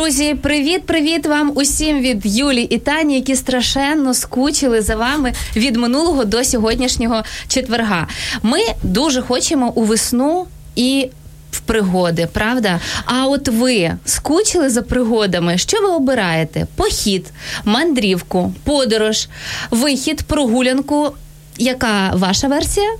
Друзі, 0.00 0.34
привіт, 0.34 0.86
привіт 0.86 1.26
вам 1.26 1.52
усім 1.54 2.00
від 2.00 2.26
Юлі 2.26 2.62
і 2.62 2.78
Тані, 2.78 3.14
які 3.14 3.36
страшенно 3.36 4.14
скучили 4.14 4.82
за 4.82 4.96
вами 4.96 5.32
від 5.56 5.76
минулого 5.76 6.24
до 6.24 6.44
сьогоднішнього 6.44 7.22
четверга. 7.48 8.08
Ми 8.42 8.58
дуже 8.82 9.22
хочемо 9.22 9.72
у 9.74 9.82
весну 9.82 10.46
і. 10.76 11.08
В 11.50 11.60
пригоди, 11.60 12.28
правда? 12.32 12.80
А 13.04 13.26
от 13.26 13.48
ви 13.48 13.92
скучили 14.04 14.70
за 14.70 14.82
пригодами? 14.82 15.58
Що 15.58 15.80
ви 15.80 15.88
обираєте? 15.88 16.66
Похід, 16.76 17.26
мандрівку, 17.64 18.52
подорож, 18.64 19.28
вихід, 19.70 20.22
прогулянку. 20.22 21.12
Яка 21.58 22.10
ваша 22.14 22.48
версія? 22.48 22.90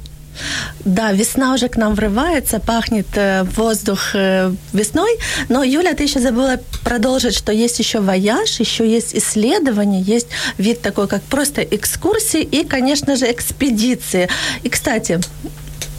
Да, 0.85 1.13
весна 1.13 1.55
уже 1.55 1.69
к 1.69 1.77
нам 1.77 1.95
врывается, 1.95 2.59
пахнет 2.59 3.07
э, 3.15 3.45
воздух 3.57 4.15
э, 4.15 4.53
весной. 4.73 5.19
Но, 5.49 5.63
Юля, 5.63 5.95
ты 5.95 6.05
еще 6.05 6.21
забыла 6.21 6.59
продолжить, 6.85 7.35
что 7.35 7.53
есть 7.53 7.79
еще 7.79 8.01
вояж, 8.01 8.61
еще 8.61 8.91
есть 8.91 9.15
исследование, 9.15 10.01
есть 10.01 10.29
вид 10.57 10.81
такой, 10.81 11.07
как 11.09 11.23
просто 11.23 11.63
экскурсии 11.63 12.43
и, 12.43 12.65
конечно 12.65 13.17
же, 13.17 13.31
экспедиции. 13.31 14.29
И, 14.63 14.69
кстати, 14.71 15.21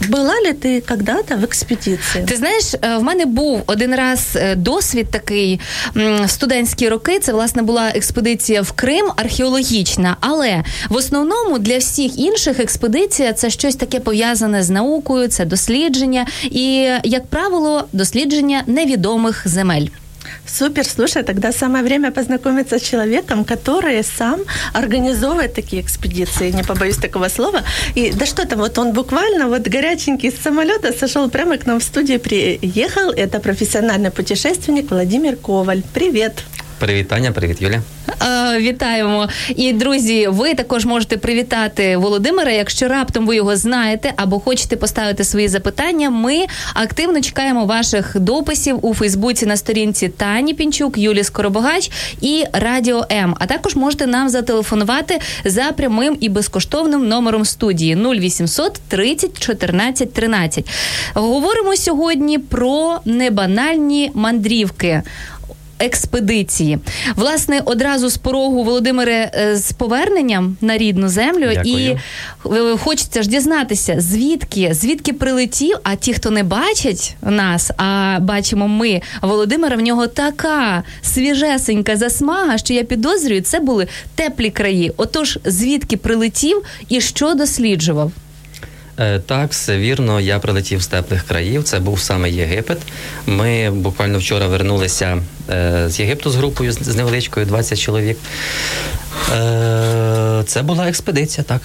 была 0.09 0.41
ли 0.41 0.53
ты 0.53 0.81
когда-то 0.81 1.37
в 1.37 1.45
экспедиции? 1.45 2.25
Ти 2.27 2.37
знаєш, 2.37 2.75
е, 2.75 2.97
в 2.97 3.03
мене 3.03 3.27
був 3.27 3.63
один 3.67 3.95
раз 3.95 4.21
е, 4.37 4.55
досвід 4.55 5.07
такий 5.11 5.61
м, 5.97 6.25
в 6.25 6.31
студентські 6.31 6.89
роки. 6.89 7.19
Це 7.19 7.33
власне 7.33 7.63
була 7.63 7.89
експедиція 7.89 8.63
в 8.63 8.73
Крим, 8.73 9.07
археологічна. 9.17 10.17
Але 10.21 10.65
в 10.89 10.97
основному 10.97 11.59
для 11.59 11.79
всіх 11.79 12.19
інших 12.19 12.61
експедиція 12.61 13.33
це 13.33 13.51
щось 13.51 13.77
таке 13.77 14.01
пов'язане 14.01 14.63
з 14.63 14.71
наукою, 14.71 15.29
це 15.29 15.45
дослідження 15.45 16.27
і, 16.51 16.89
як 17.05 17.27
правило, 17.27 17.85
дослідження 17.93 18.63
невідомих 18.67 19.43
земель. 19.49 19.87
Супер, 20.48 20.86
слушай, 20.86 21.24
тогда 21.24 21.52
самое 21.52 21.84
время 21.84 22.12
познакомиться 22.12 22.78
с 22.78 22.82
человеком, 22.82 23.46
который 23.46 24.04
сам 24.04 24.42
организовывает 24.74 25.54
такие 25.54 25.82
экспедиции, 25.82 26.52
не 26.52 26.64
побоюсь 26.64 26.98
такого 26.98 27.30
слова. 27.30 27.62
И 27.96 28.12
да 28.12 28.26
что 28.26 28.46
там, 28.46 28.60
вот 28.60 28.78
он 28.78 28.94
буквально 28.94 29.48
вот 29.48 29.68
горяченький 29.68 30.32
с 30.32 30.44
самолета 30.44 30.94
сошел 30.94 31.30
прямо 31.30 31.58
к 31.58 31.66
нам 31.66 31.80
в 31.80 31.84
студию, 31.84 32.20
приехал. 32.20 33.12
Это 33.12 33.40
профессиональный 33.40 34.12
путешественник 34.12 34.92
Владимир 34.92 35.36
Коваль. 35.36 35.84
Привет. 35.94 36.44
Привіт, 36.82 37.08
Таня, 37.08 37.32
привіт, 37.32 37.62
Юля. 37.62 37.82
Е, 38.22 38.60
Вітаємо. 38.60 39.30
І 39.56 39.74
друзі, 39.74 40.28
ви 40.28 40.54
також 40.54 40.86
можете 40.86 41.18
привітати 41.18 41.98
Володимира, 41.98 42.52
якщо 42.52 42.88
раптом 42.88 43.28
ви 43.28 43.36
його 43.36 43.56
знаєте 43.56 44.14
або 44.16 44.40
хочете 44.40 44.76
поставити 44.76 45.24
свої 45.24 45.48
запитання. 45.48 46.10
Ми 46.10 46.46
активно 46.74 47.22
чекаємо 47.22 47.66
ваших 47.66 48.20
дописів 48.20 48.86
у 48.86 48.94
Фейсбуці 48.94 49.46
на 49.46 49.58
сторінці 49.58 50.10
Тані 50.10 50.54
Пінчук, 50.54 50.98
Юлі 50.98 51.24
Скоробогач 51.24 51.92
і 52.22 52.44
Радіо 52.54 53.06
М. 53.12 53.36
А 53.40 53.46
також 53.46 53.76
можете 53.76 54.08
нам 54.08 54.30
зателефонувати 54.30 55.20
за 55.46 55.64
прямим 55.64 56.18
і 56.20 56.30
безкоштовним 56.30 57.08
номером 57.08 57.46
студії 57.46 57.96
0800 57.96 58.82
30 58.88 59.40
14 59.40 60.14
13. 60.14 60.70
Говоримо 61.14 61.76
сьогодні 61.76 62.40
про 62.40 63.00
небанальні 63.06 64.12
мандрівки 64.14 65.04
експедиції. 65.86 66.80
Власне, 67.16 67.62
одразу 67.66 68.10
з 68.10 68.18
порогу 68.18 68.64
Володимире 68.64 69.32
е, 69.36 69.56
з 69.56 69.72
поверненням 69.72 70.58
на 70.62 70.78
рідну 70.78 71.10
землю, 71.10 71.50
Дякую. 71.54 72.00
і 72.46 72.52
е, 72.56 72.78
хочеться 72.78 73.24
ж 73.24 73.30
дізнатися, 73.30 73.96
звідки, 74.00 74.74
звідки 74.74 75.14
прилетів. 75.14 75.78
А 75.84 75.96
ті, 75.96 76.14
хто 76.14 76.30
не 76.30 76.44
бачать 76.44 77.16
нас, 77.22 77.72
а 77.78 78.18
бачимо 78.22 78.68
ми 78.68 79.02
Володимира, 79.22 79.76
в 79.76 79.82
нього 79.82 80.08
така 80.08 80.84
свіжесенька 81.02 81.98
засмага, 81.98 82.58
що 82.58 82.74
я 82.74 82.84
підозрюю, 82.84 83.42
це 83.42 83.60
були 83.60 83.88
теплі 84.16 84.50
краї. 84.50 84.94
Отож, 84.98 85.40
звідки 85.46 85.98
прилетів 85.98 86.64
і 86.90 87.02
що 87.02 87.34
досліджував? 87.34 88.12
Е, 89.02 89.20
так, 89.20 89.52
все 89.52 89.78
вірно. 89.78 90.20
Я 90.20 90.40
прилетів 90.40 90.82
з 90.82 90.88
теплих 90.88 91.24
країв. 91.24 91.64
Це 91.64 91.80
був 91.80 92.00
саме 92.00 92.30
Єгипет. 92.30 92.78
Ми 93.26 93.72
буквально 93.72 94.20
вчора 94.20 94.48
вернулися 94.48 95.22
е, 95.50 95.86
з 95.90 96.00
Єгипту 96.00 96.30
з 96.30 96.36
групою 96.36 96.72
з, 96.72 96.96
невеличкою 96.96 97.46
20 97.46 97.80
чоловік. 97.80 98.18
Е, 99.34 100.44
це 100.46 100.62
була 100.62 100.90
експедиція, 100.90 101.44
так. 101.44 101.62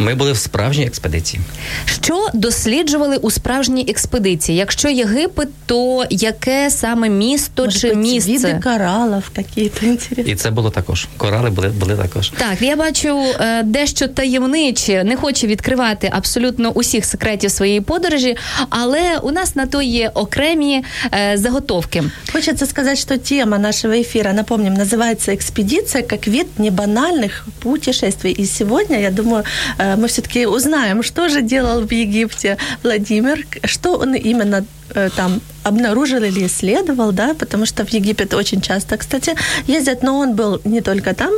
Ми 0.00 0.14
були 0.14 0.32
в 0.32 0.36
справжній 0.36 0.86
експедиції. 0.86 1.42
Що 1.86 2.26
досліджували 2.34 3.16
у 3.16 3.30
справжній 3.30 3.86
експедиції? 3.88 4.58
Якщо 4.58 4.88
Єгипет, 4.88 5.48
то 5.66 6.04
яке 6.10 6.70
саме 6.70 7.08
місто 7.08 7.64
Может 7.64 7.80
чи 7.80 7.88
быть, 7.88 7.96
місце? 7.96 8.30
виды 8.32 8.62
кораллов 8.62 9.22
какие-то 9.36 9.86
интересные. 9.86 10.28
І 10.28 10.34
це 10.34 10.50
було 10.50 10.70
також. 10.70 11.06
Корали 11.16 11.50
були, 11.50 11.68
були 11.68 11.94
також. 11.96 12.28
Так, 12.28 12.62
я 12.62 12.76
бачу 12.76 13.18
е, 13.40 13.62
дещо 13.62 14.08
таємниче, 14.08 15.04
не 15.04 15.16
хочу 15.16 15.46
відкривати 15.46 16.10
абсолютно 16.12 16.70
усіх 16.70 17.04
секретів 17.04 17.50
своєї 17.50 17.80
подорожі, 17.80 18.36
але 18.70 19.18
у 19.22 19.30
нас 19.30 19.56
на 19.56 19.66
то 19.66 19.82
є 19.82 20.10
окремі 20.14 20.84
е, 21.14 21.32
заготовки. 21.38 22.04
Хочется 22.32 22.66
сказать, 22.66 22.98
что 22.98 23.16
тема 23.16 23.58
нашего 23.58 23.94
эфира, 23.94 24.32
напомним, 24.32 24.74
называется 24.74 25.34
«Экспедиция 25.34 26.02
как 26.02 26.26
вид 26.28 26.46
небанальных 26.58 27.46
путешествий». 27.60 28.32
И 28.40 28.46
сегодня, 28.46 28.98
я 29.00 29.10
думаю, 29.10 29.44
э, 29.78 29.81
мы 29.97 30.07
все-таки 30.07 30.47
узнаем, 30.47 31.03
что 31.03 31.29
же 31.29 31.41
делал 31.41 31.81
в 31.81 31.91
Египте 31.91 32.57
Владимир, 32.83 33.45
что 33.65 33.97
он 34.01 34.15
именно 34.15 34.65
э, 34.95 35.09
там 35.15 35.41
обнаружил 35.63 36.23
или 36.23 36.45
исследовал, 36.45 37.11
да, 37.11 37.33
потому 37.33 37.65
что 37.65 37.85
в 37.85 37.89
Египет 37.93 38.33
очень 38.33 38.61
часто, 38.61 38.97
кстати, 38.97 39.35
ездят, 39.67 40.03
но 40.03 40.17
он 40.19 40.35
был 40.35 40.59
не 40.65 40.81
только 40.81 41.13
там, 41.13 41.31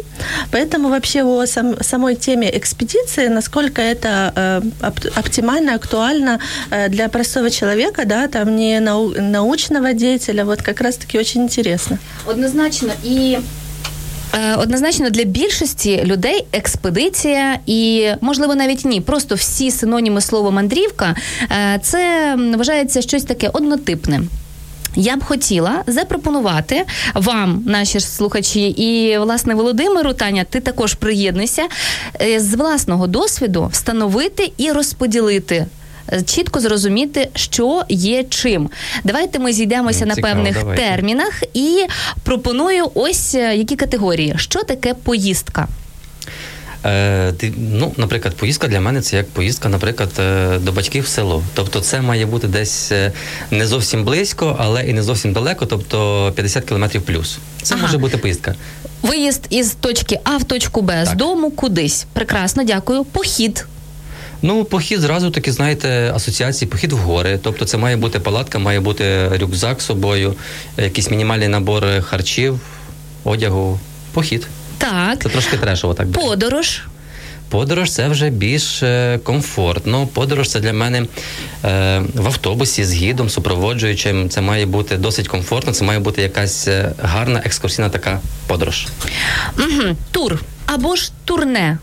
поэтому 0.51 0.89
вообще 0.89 1.23
о 1.23 1.45
сам, 1.45 1.75
самой 1.81 2.15
теме 2.15 2.49
экспедиции, 2.57 3.27
насколько 3.29 3.81
это 3.81 4.33
э, 4.35 4.61
оп- 4.87 5.17
оптимально, 5.17 5.75
актуально 5.75 6.39
э, 6.71 6.89
для 6.89 7.07
простого 7.07 7.49
человека, 7.49 8.05
да, 8.05 8.27
там 8.27 8.55
не 8.55 8.79
нау- 8.79 9.21
научного 9.21 9.93
деятеля, 9.93 10.43
вот 10.45 10.61
как 10.61 10.81
раз-таки 10.81 11.19
очень 11.19 11.43
интересно. 11.43 11.97
Однозначно 12.25 12.91
і. 13.03 13.37
Е, 14.35 14.55
Однозначно 14.55 15.09
для 15.09 15.23
більшості 15.23 16.01
людей 16.05 16.45
експедиція 16.51 17.59
і 17.65 18.07
можливо 18.21 18.55
навіть 18.55 18.85
ні, 18.85 19.01
просто 19.01 19.35
всі 19.35 19.71
синоніми 19.71 20.21
слова 20.21 20.51
мандрівка 20.51 21.15
е, 21.51 21.79
це 21.83 22.35
вважається 22.55 23.01
щось 23.01 23.23
таке 23.23 23.49
однотипне. 23.53 24.21
Я 24.95 25.17
б 25.17 25.23
хотіла 25.23 25.83
запропонувати 25.87 26.83
вам, 27.13 27.63
наші 27.65 27.99
слухачі, 27.99 28.67
і 28.67 29.17
власне 29.17 29.55
Володимиру 29.55 30.13
Таня, 30.13 30.43
ти 30.49 30.59
також 30.59 30.93
приєднуйся 30.93 31.67
е, 32.21 32.39
з 32.39 32.53
власного 32.53 33.07
досвіду 33.07 33.69
встановити 33.71 34.51
і 34.57 34.71
розподілити. 34.71 35.65
Е, 36.13 36.21
Чітко 36.21 36.59
зрозуміти, 36.59 37.29
що 37.35 37.83
є 37.89 38.23
чим. 38.23 38.69
Давайте 39.03 39.39
ми 39.39 39.53
зійдемося 39.53 40.05
Ну, 40.05 40.13
на 40.15 40.21
певних 40.21 40.59
давайте. 40.59 40.81
термінах 40.83 41.43
і 41.53 41.85
пропоную 42.23 42.91
ось 42.93 43.35
е, 43.35 43.55
які 43.55 43.75
категорії. 43.75 44.33
Що 44.37 44.63
таке 44.63 44.93
поїздка? 44.93 45.67
Е, 46.85 47.33
ну, 47.57 47.93
наприклад, 47.97 48.35
поїздка 48.35 48.67
для 48.67 48.81
мене 48.81 49.01
це 49.01 49.17
як 49.17 49.29
поїздка, 49.29 49.69
наприклад, 49.69 50.09
до 50.63 50.71
батьків 50.71 51.03
в 51.03 51.07
село. 51.07 51.43
Тобто 51.53 51.79
це 51.79 52.01
має 52.01 52.25
бути 52.25 52.47
десь 52.47 52.91
не 53.51 53.67
зовсім 53.67 54.03
близько, 54.03 54.55
але 54.59 54.83
і 54.87 54.93
не 54.93 55.03
зовсім 55.03 55.33
далеко, 55.33 55.65
тобто 55.65 56.31
50 56.35 56.65
кілометрів 56.65 57.01
плюс. 57.01 57.37
Це 57.61 57.73
Ага. 57.75 57.83
може 57.85 57.97
бути 57.97 58.17
поїздка. 58.17 58.55
Виїзд 59.01 59.41
із 59.49 59.71
точки 59.79 60.19
А 60.23 60.37
в 60.37 60.43
точку 60.43 60.81
Б 60.81 61.05
з 61.05 61.13
дому 61.13 61.51
кудись. 61.51 62.05
Прекрасно, 62.13 62.63
дякую. 62.63 63.03
Похід. 63.03 63.65
Ну, 64.45 64.65
похід 64.65 64.99
зразу 64.99 65.31
таки, 65.31 65.51
знаєте, 65.51 66.11
асоціації, 66.15 66.69
похід 66.69 66.91
в 66.93 66.97
гори. 66.97 67.39
Тобто 67.43 67.65
це 67.65 67.77
має 67.77 67.97
бути 67.97 68.19
палатка, 68.19 68.59
має 68.59 68.79
бути 68.79 69.27
рюкзак 69.37 69.81
з 69.81 69.85
собою, 69.85 70.33
якийсь 70.77 71.09
мінімальний 71.09 71.47
набор 71.47 71.85
харчів, 72.01 72.59
одягу. 73.23 73.79
Похід. 74.13 74.47
Так. 74.77 75.23
Це 75.23 75.29
трошки 75.29 75.57
трешово, 75.57 75.93
так 75.93 76.07
би. 76.07 76.21
Подорож. 76.21 76.81
Подорож 77.49 77.91
це 77.91 78.07
вже 78.07 78.29
більш 78.29 78.83
е, 78.83 79.19
комфортно. 79.23 80.07
Подорож 80.07 80.49
це 80.49 80.59
для 80.59 80.73
мене 80.73 81.05
е, 81.63 82.01
в 82.13 82.27
автобусі 82.27 82.85
з 82.85 82.93
гідом, 82.93 83.29
супроводжуючим. 83.29 84.29
Це 84.29 84.41
має 84.41 84.65
бути 84.65 84.97
досить 84.97 85.27
комфортно. 85.27 85.73
Це 85.73 85.85
має 85.85 85.99
бути 85.99 86.21
якась 86.21 86.67
е, 86.67 86.91
гарна 87.01 87.41
екскурсійна 87.45 87.89
така 87.89 88.19
подорож. 88.47 88.87
Угу. 89.57 89.95
Тур 90.11 90.41
або 90.65 90.95
ж 90.95 91.11
турне. 91.25 91.77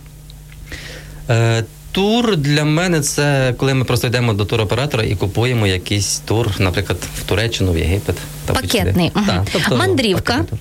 Е, 1.30 1.64
Тур 1.92 2.36
для 2.36 2.64
мене 2.64 3.00
це 3.00 3.54
коли 3.56 3.74
ми 3.74 3.84
просто 3.84 4.06
йдемо 4.06 4.32
до 4.32 4.44
туроператора 4.44 5.02
і 5.04 5.14
купуємо 5.14 5.66
якийсь 5.66 6.18
тур, 6.18 6.50
наприклад, 6.58 6.98
в 7.20 7.22
Туреччину, 7.22 7.72
в 7.72 7.78
Єгипет. 7.78 8.16
там 8.46 8.56
Пакетний, 8.56 9.12
будь-сюди. 9.14 9.40
мгм. 9.68 9.78
Мандрівка? 9.78 10.32
пакетний. 10.32 10.60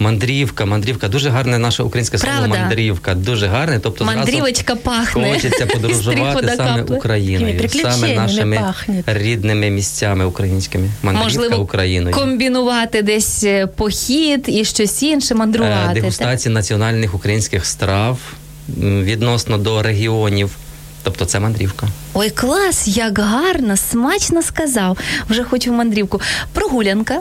Мандрівка, 0.00 0.64
мандрівка. 0.64 1.08
Дуже 1.08 1.30
гарне 1.30 1.58
наше 1.58 1.82
українське 1.82 2.18
слово 2.18 2.36
Правда? 2.38 2.58
мандрівка. 2.58 3.14
Дуже 3.14 3.46
гарне. 3.46 3.78
Тобто 3.78 4.04
Мандрівочка 4.04 4.74
пахне. 4.76 5.32
Хочеться 5.34 5.66
подорожувати 5.72 6.52
саме. 6.56 6.82
Україною, 6.82 7.68
саме 7.68 8.14
нашими 8.14 8.56
пахне. 8.56 9.02
рідними 9.06 9.70
місцями 9.70 10.24
українськими. 10.24 10.88
Мандрівка 11.02 11.24
Можливо, 11.24 11.62
Україною. 11.62 12.14
комбінувати 12.14 13.02
десь 13.02 13.44
е, 13.44 13.66
похід 13.66 14.44
і 14.48 14.64
щось 14.64 15.02
інше, 15.02 15.34
мандрувати. 15.34 15.90
Е. 15.90 15.94
Дегустації 15.94 16.54
національних 16.54 17.14
українських 17.14 17.66
страв 17.66 18.18
відносно 18.78 19.58
до 19.58 19.82
регіонів. 19.82 20.50
Тобто 21.02 21.24
це 21.24 21.40
мандрівка. 21.40 21.88
Ой, 22.14 22.30
клас, 22.30 22.88
як 22.88 23.18
гарно, 23.18 23.76
смачно 23.76 24.42
сказав. 24.42 24.98
Вже 25.28 25.44
хочу 25.44 25.70
в 25.70 25.74
мандрівку. 25.74 26.20
Прогулянка. 26.52 27.20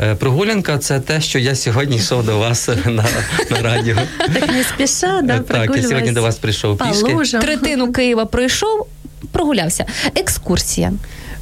Е, 0.00 0.14
Прогулянка 0.14 0.78
це 0.78 1.00
те, 1.00 1.20
що 1.20 1.38
я 1.38 1.54
сьогодні 1.54 1.96
йшов 1.96 2.24
до 2.26 2.38
вас 2.38 2.68
на, 2.68 3.04
на 3.50 3.62
радіо. 3.62 3.96
Так 4.34 4.48
не 4.52 4.64
спеша, 4.64 5.20
да, 5.22 5.36
Е, 5.36 5.40
так, 5.40 5.76
я 5.76 5.82
сьогодні 5.82 6.12
до 6.12 6.22
вас 6.22 6.36
прийшов 6.36 6.78
по 6.78 6.84
пішки. 6.84 7.38
Третину 7.38 7.92
Києва 7.92 8.24
пройшов, 8.26 8.86
прогулявся. 9.32 9.84
Екскурсія. 10.14 10.92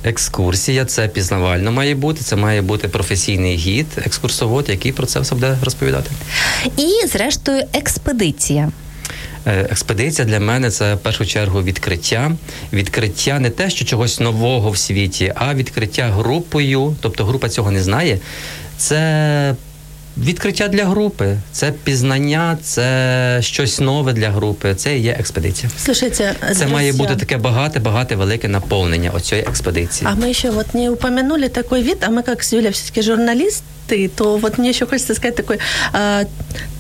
Екскурсія 0.05 0.85
це 0.85 1.09
пізнавально 1.09 1.73
має 1.73 1.95
бути. 1.95 2.21
Це 2.25 2.37
має 2.37 2.63
бути 2.63 2.89
професійний 2.89 3.57
гід, 3.57 3.87
екскурсовод, 3.97 4.69
який 4.69 4.93
про 4.93 5.07
це 5.07 5.21
все 5.21 5.35
буде 5.35 5.57
розповідати. 5.63 6.11
І, 6.77 7.07
зрештою, 7.07 7.63
експедиція. 7.73 8.71
Е, 9.48 9.68
Експедиція 9.72 10.28
для 10.28 10.40
мене 10.40 10.72
це 10.72 10.96
в 10.96 11.00
першу 11.00 11.26
чергу 11.26 11.64
відкриття. 11.64 12.32
Відкриття 12.74 13.40
не 13.40 13.50
те, 13.50 13.70
що 13.70 13.86
чогось 13.86 14.20
нового 14.20 14.70
в 14.72 14.78
світі, 14.78 15.34
а 15.36 15.54
відкриття 15.54 16.10
групою. 16.12 16.96
Тобто 17.02 17.26
група 17.26 17.50
цього 17.50 17.72
не 17.72 17.84
знає. 17.84 18.20
Це 18.78 19.56
відкриття 20.18 20.68
для 20.68 20.86
групи, 20.86 21.38
це 21.52 21.72
пізнання, 21.84 22.58
це 22.64 23.38
щось 23.42 23.80
нове 23.80 24.14
для 24.14 24.30
групи. 24.30 24.76
Це 24.76 24.98
і 24.98 25.02
є 25.02 25.16
експедиція. 25.20 25.72
Слушайте, 25.78 26.36
Це 26.56 26.68
має 26.68 26.92
друзья, 26.92 27.08
бути 27.08 27.20
таке 27.20 27.38
багате, 27.38 27.80
багате 27.80 28.16
велике 28.16 28.48
наповнення 28.48 29.10
оцієї 29.12 29.48
експедиції. 29.48 30.10
А 30.12 30.16
мы 30.16 30.30
еще 30.30 30.50
вот 30.50 30.74
не 30.74 30.90
упомянули 30.90 31.48
такой 31.50 31.84
вид, 31.84 31.98
а 32.02 32.10
мы 32.10 32.24
как 32.24 32.44
с 32.44 32.54
Юлей 32.54 32.72
все-таки 32.72 33.02
журналисты, 33.02 34.10
то 34.16 34.38
вот 34.38 34.58
мне 34.58 34.70
еще 34.70 34.86
хочется 34.86 35.16
сказать 35.16 35.36
такой 35.36 35.58
а, 35.94 36.24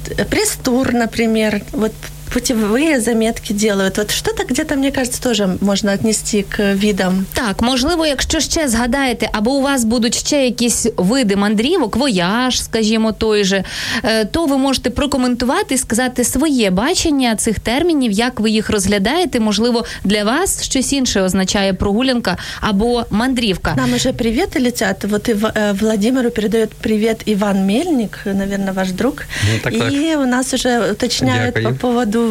т- 0.08 0.24
пресс-тур, 0.26 0.94
например, 0.94 1.62
вот 1.72 1.92
путевые 2.36 3.00
заметки 3.02 3.54
делают. 3.54 3.98
Вот 3.98 4.12
что-то 4.12 4.44
где-то, 4.46 4.76
мне 4.76 4.92
кажется, 4.92 5.22
тоже 5.22 5.58
можно 5.62 5.92
отнести 5.94 6.44
к 6.44 6.74
видам. 6.74 7.26
Так, 7.34 7.62
можливо, 7.62 8.06
якщо 8.06 8.40
ще 8.40 8.68
згадаєте, 8.68 9.30
або 9.34 9.52
у 9.52 9.62
вас 9.62 9.84
будуть 9.84 10.16
ще 10.18 10.46
якісь 10.46 10.88
види 10.98 11.36
мандрівок, 11.36 11.96
вояж, 11.96 12.64
скажімо, 12.64 13.12
той 13.12 13.44
же, 13.44 13.64
е, 14.04 14.26
то 14.26 14.46
ви 14.46 14.58
можете 14.58 14.90
прокоментувати 14.90 15.76
і 15.76 15.78
сказати 15.78 16.24
своє 16.24 16.70
бачення 16.72 17.36
цих 17.36 17.60
термінів, 17.60 18.12
як 18.12 18.40
ви 18.40 18.50
їх 18.50 18.70
розглядаєте. 18.70 19.40
Можливо, 19.40 19.86
для 20.04 20.24
вас 20.24 20.64
щось 20.64 20.94
інше 20.94 21.22
означає 21.22 21.74
прогулянка 21.74 22.38
або 22.62 23.06
мандрівка. 23.10 23.74
Нам 23.78 23.94
уже 23.94 24.10
приветы 24.10 24.64
летят. 24.64 25.04
Вот 25.04 25.30
и 25.30 25.34
В- 25.34 25.46
э, 25.46 25.80
Владимиру 25.80 26.32
передает 26.32 26.70
привет 26.70 27.22
Иван 27.26 27.66
Мельник, 27.66 28.20
наверное, 28.26 28.72
ваш 28.72 28.92
друг. 28.92 29.14
Ну, 29.54 29.60
так, 29.64 29.74
и 29.74 29.80
так. 29.80 30.20
у 30.20 30.26
нас 30.26 30.54
уже 30.54 30.92
уточняют 30.92 31.56
Дякую. 31.56 31.76
по 31.76 31.88
поводу 31.88 32.22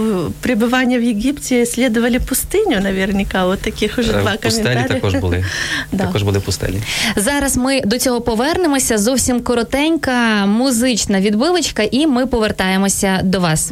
пребывания 0.41 0.99
в 0.99 1.03
Египте. 1.03 1.63
Исследовали 1.63 2.17
пустыню 2.19 2.81
наверняка. 2.81 3.45
Вот 3.45 3.59
таких 3.61 3.97
уже 3.99 4.09
Е, 4.09 4.13
два 4.13 4.21
коментарі. 4.37 4.49
пустелі 4.49 4.85
також 4.87 5.15
були. 5.15 5.45
Да. 5.91 6.03
Також 6.05 6.23
були 6.23 6.39
пустелі. 6.39 6.81
Зараз 7.15 7.57
ми 7.57 7.81
до 7.81 7.97
цього 7.99 8.21
повернемося. 8.21 8.97
Зовсім 8.97 9.41
коротенька 9.41 10.45
музична 10.45 11.21
відбивочка, 11.21 11.83
і 11.91 12.07
ми 12.07 12.25
повертаємося 12.27 13.19
до 13.23 13.39
вас. 13.39 13.71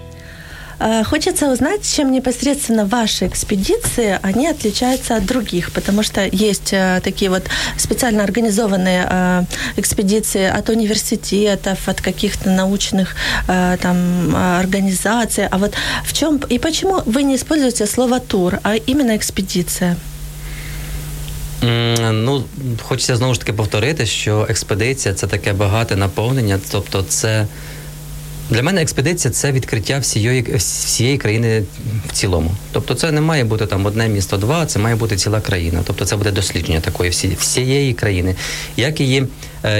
Э, 0.81 1.03
Хочется 1.03 1.51
узнать, 1.51 1.95
чем 1.95 2.11
непосредственно 2.11 2.85
ваши 2.85 3.27
экспедиции, 3.27 4.19
они 4.23 4.47
отличаются 4.47 5.15
от 5.15 5.25
других, 5.25 5.71
потому 5.71 6.03
что 6.03 6.21
есть 6.31 6.73
э, 6.73 7.01
такие 7.03 7.29
вот 7.29 7.43
специально 7.77 8.23
организованные 8.23 9.07
э, 9.09 9.43
экспедиции 9.77 10.43
от 10.59 10.69
университетов, 10.69 11.87
от 11.87 12.01
каких-то 12.01 12.49
научных 12.49 13.15
там 13.47 14.35
организаций. 14.35 15.47
А 15.51 15.57
вот 15.57 15.73
в 16.05 16.13
чем 16.13 16.37
и 16.49 16.59
почему 16.59 17.01
вы 17.05 17.23
не 17.23 17.35
используете 17.35 17.85
слово 17.85 18.19
тур, 18.19 18.59
а 18.63 18.75
именно 18.75 19.15
экспедиция? 19.15 19.95
Ну, 21.61 22.43
хочеться 22.81 23.15
знову 23.15 23.33
ж 23.33 23.39
таки 23.39 23.53
повторити, 23.53 24.05
що 24.05 24.47
експедиція 24.49 25.13
це 25.13 25.27
таке 25.27 25.53
багате 25.53 25.95
наповнення. 25.95 26.59
Тобто, 26.71 27.03
це 27.03 27.47
для 28.51 28.63
мене 28.63 28.81
експедиція 28.81 29.31
це 29.31 29.51
відкриття 29.51 29.99
всієї, 29.99 30.41
всієї 30.41 31.17
країни 31.17 31.63
в 32.09 32.11
цілому. 32.11 32.51
Тобто, 32.71 32.95
це 32.95 33.11
не 33.11 33.21
має 33.21 33.43
бути 33.43 33.65
там 33.65 33.85
одне 33.85 34.09
місто, 34.09 34.37
два, 34.37 34.65
це 34.65 34.79
має 34.79 34.95
бути 34.95 35.15
ціла 35.15 35.41
країна. 35.41 35.81
Тобто, 35.83 36.05
це 36.05 36.15
буде 36.15 36.31
дослідження 36.31 36.79
такої 36.79 37.09
всі, 37.09 37.35
всієї 37.39 37.93
країни, 37.93 38.35
як 38.77 38.99
її 38.99 39.27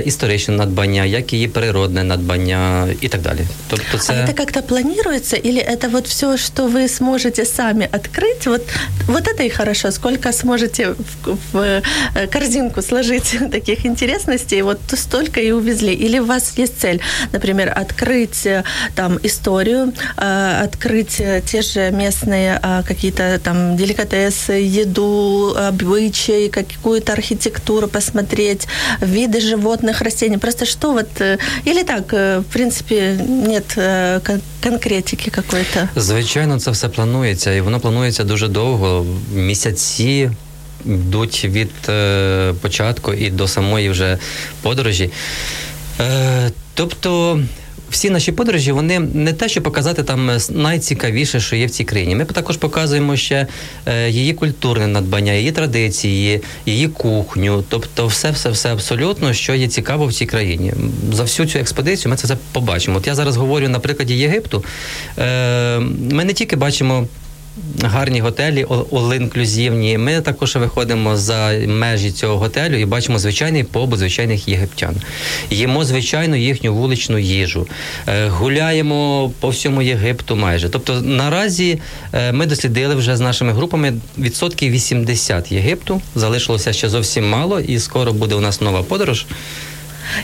історичне 0.05 0.55
надбання, 0.55 1.05
як 1.05 1.33
її 1.33 1.49
природне 1.49 2.05
надбання 2.05 2.89
і 3.01 3.09
так 3.09 3.21
далі. 3.23 3.41
Тобто, 3.71 3.99
це 3.99 4.13
А 4.13 4.17
это 4.17 4.35
как-то 4.35 4.63
планируется 4.63 5.37
или 5.37 5.61
это 5.61 5.89
вот 5.89 6.07
все, 6.07 6.37
что 6.37 6.69
вы 6.69 6.89
сможете 6.89 7.45
сами 7.45 7.89
открыть, 7.93 8.47
вот, 8.47 8.63
вот 9.07 9.29
это 9.29 9.45
и 9.45 9.51
хорошо, 9.51 9.93
сколько 9.93 10.33
сможете 10.33 10.89
в, 10.89 11.39
в, 11.53 11.83
э, 12.15 12.27
корзинку 12.33 12.83
сложить 12.83 13.39
таких 13.53 13.87
интересностей, 13.87 14.63
вот 14.63 14.79
то 14.91 14.97
столько 14.97 15.41
и 15.41 15.53
увезли. 15.53 15.95
Или 15.95 16.19
у 16.19 16.25
вас 16.25 16.59
есть 16.59 16.81
цель, 16.81 17.01
например, 17.33 17.73
открыть 17.77 18.47
э, 18.47 18.65
там 18.95 19.19
историю, 19.23 19.93
э, 20.17 20.65
открыть 20.65 21.21
э, 21.21 21.43
те 21.47 21.63
же 21.63 21.91
местные 21.91 22.61
э, 22.63 22.83
какие-то 22.89 23.39
там 23.39 23.77
деликатесы, 23.77 24.53
еду, 24.53 25.55
обычаи, 25.69 26.49
какую-то 26.49 27.13
архитектуру 27.13 27.89
посмотреть, 27.89 28.67
виды 29.01 29.41
животных, 29.41 29.70
растений. 30.01 30.39
Просто 30.39 30.65
что 30.67 30.93
вот... 30.93 31.21
э, 31.21 31.39
Или 31.67 31.83
так, 31.83 32.13
э, 32.13 32.39
в 32.41 32.45
принципе, 32.45 33.17
нет 33.49 33.65
э, 33.79 34.21
кон- 34.21 34.41
конкретики 34.63 35.31
какой-то. 35.31 35.89
Звичайно, 35.97 36.61
це 36.61 36.71
все 36.71 36.89
планується, 36.89 37.53
і 37.53 37.61
воно 37.61 37.81
планується 37.81 38.25
дуже 38.25 38.49
довго. 38.49 39.07
Місяці 39.35 40.31
йдуть 40.85 41.45
від 41.45 41.71
е, 41.89 42.53
початку 42.61 43.13
і 43.15 43.31
до 43.31 43.49
самої 43.49 43.91
вже 43.91 44.19
подорожі. 44.63 45.11
Е, 46.01 46.51
тобто. 46.75 47.41
всі 47.92 48.10
наші 48.10 48.32
подорожі, 48.32 48.72
вони 48.72 49.00
не 49.00 49.34
те, 49.34 49.50
що 49.50 49.62
показати 49.62 50.04
там 50.04 50.32
найцікавіше, 50.50 51.40
що 51.40 51.56
є 51.56 51.66
в 51.66 51.70
цій 51.70 51.84
країні. 51.84 52.16
Ми 52.16 52.26
також 52.26 52.58
показуємо 52.58 53.16
ще 53.16 53.48
е, 53.86 54.10
її 54.10 54.34
культурне 54.34 54.88
надбання, 54.88 55.34
її 55.34 55.52
традиції, 55.52 56.42
її 56.66 56.88
кухню. 56.88 57.64
Тобто, 57.70 58.08
все, 58.08 58.32
все, 58.32 58.50
все 58.50 58.74
абсолютно, 58.74 59.34
що 59.34 59.56
є 59.56 59.68
цікаво 59.68 60.06
в 60.06 60.14
цій 60.14 60.26
країні. 60.26 60.74
За 61.14 61.24
всю 61.24 61.48
цю 61.48 61.60
експедицію 61.60 62.10
ми 62.10 62.16
це 62.16 62.28
все 62.28 62.38
побачимо. 62.52 62.98
От 62.98 63.08
я 63.08 63.16
зараз 63.16 63.38
говорю 63.38 63.70
на 63.70 63.80
прикладі 63.80 64.14
Єгипту. 64.14 64.64
Е, 65.18 65.80
ми 66.12 66.26
не 66.26 66.34
тільки 66.34 66.56
бачимо 66.56 67.08
гарні 67.84 68.22
готелі, 68.22 68.66
all-інклюзивні. 68.66 69.98
Ми 69.98 70.22
також 70.22 70.56
виходимо 70.56 71.18
за 71.18 71.52
межі 71.68 72.12
цього 72.12 72.38
готелю 72.38 72.76
і 72.76 72.86
бачимо 72.86 73.20
звичайний 73.20 73.64
побут 73.64 74.00
звичайних 74.00 74.48
єгиптян. 74.48 74.96
Їмо 75.50 75.86
звичайну 75.86 76.36
їхню 76.36 76.74
вуличну 76.74 77.18
їжу, 77.18 77.68
Е, 78.08 78.28
гуляємо 78.28 79.32
по 79.40 79.50
всьому 79.50 79.82
Єгипту 79.82 80.36
майже. 80.36 80.70
Тобто 80.70 81.02
наразі 81.02 81.80
е, 82.14 82.32
ми 82.32 82.46
дослідили 82.46 82.96
вже 82.96 83.16
з 83.16 83.20
нашими 83.20 83.54
групами 83.54 83.94
відсотків 84.18 84.72
80 84.72 85.52
Єгипту. 85.52 86.02
Залишилося 86.16 86.74
ще 86.74 86.90
зовсім 86.90 87.30
мало, 87.30 87.60
і 87.60 87.80
скоро 87.80 88.14
буде 88.14 88.36
у 88.36 88.40
нас 88.40 88.62
нова 88.62 88.84
подорож. 88.84 89.26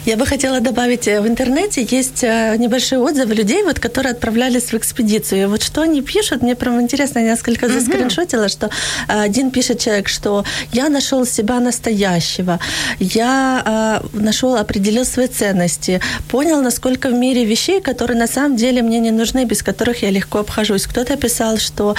Я 0.06 0.18
бы 0.18 0.26
хотела 0.26 0.60
добавить, 0.60 1.08
э, 1.08 1.22
в 1.22 1.28
интернете 1.28 1.88
есть 1.90 2.24
э, 2.24 2.56
небольшие 2.58 3.00
отзывы 3.00 3.34
людей, 3.34 3.64
вот, 3.64 3.80
которые 3.80 4.12
отправлялись 4.12 4.72
в 4.72 4.74
экспедицию. 4.74 5.44
И 5.44 5.46
вот 5.46 5.64
что 5.64 5.82
они 5.82 6.02
пишут, 6.02 6.42
мне 6.42 6.56
прям 6.56 6.82
интересно, 6.82 7.20
я 7.20 7.32
несколько 7.32 7.68
заскриншотила, 7.68 8.50
что 8.50 8.68
э, 8.68 9.22
один 9.22 9.52
пишет 9.52 9.80
человек, 9.80 10.08
что 10.08 10.44
я 10.74 10.90
нашел 10.90 11.26
себя 11.26 11.60
настоящего, 11.60 12.60
я 13.00 14.02
нашел, 14.14 14.56
определил 14.56 15.06
свои 15.06 15.28
ценности, 15.28 16.02
понял, 16.30 16.62
насколько 16.62 17.10
в 17.10 17.14
мире 17.14 17.46
вещей, 17.46 17.82
которые 17.82 18.18
на 18.18 18.28
самом 18.28 18.56
деле 18.56 18.82
мне 18.82 19.00
не 19.00 19.12
нужны, 19.12 19.46
без 19.46 19.64
которых 19.64 20.04
я 20.04 20.12
легко 20.12 20.40
обхожусь. 20.40 20.88
Кто-то 20.88 21.16
писал, 21.18 21.58
что 21.58 21.96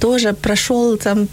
тоже 0.00 0.32
прошел 0.32 0.96
там 0.96 1.28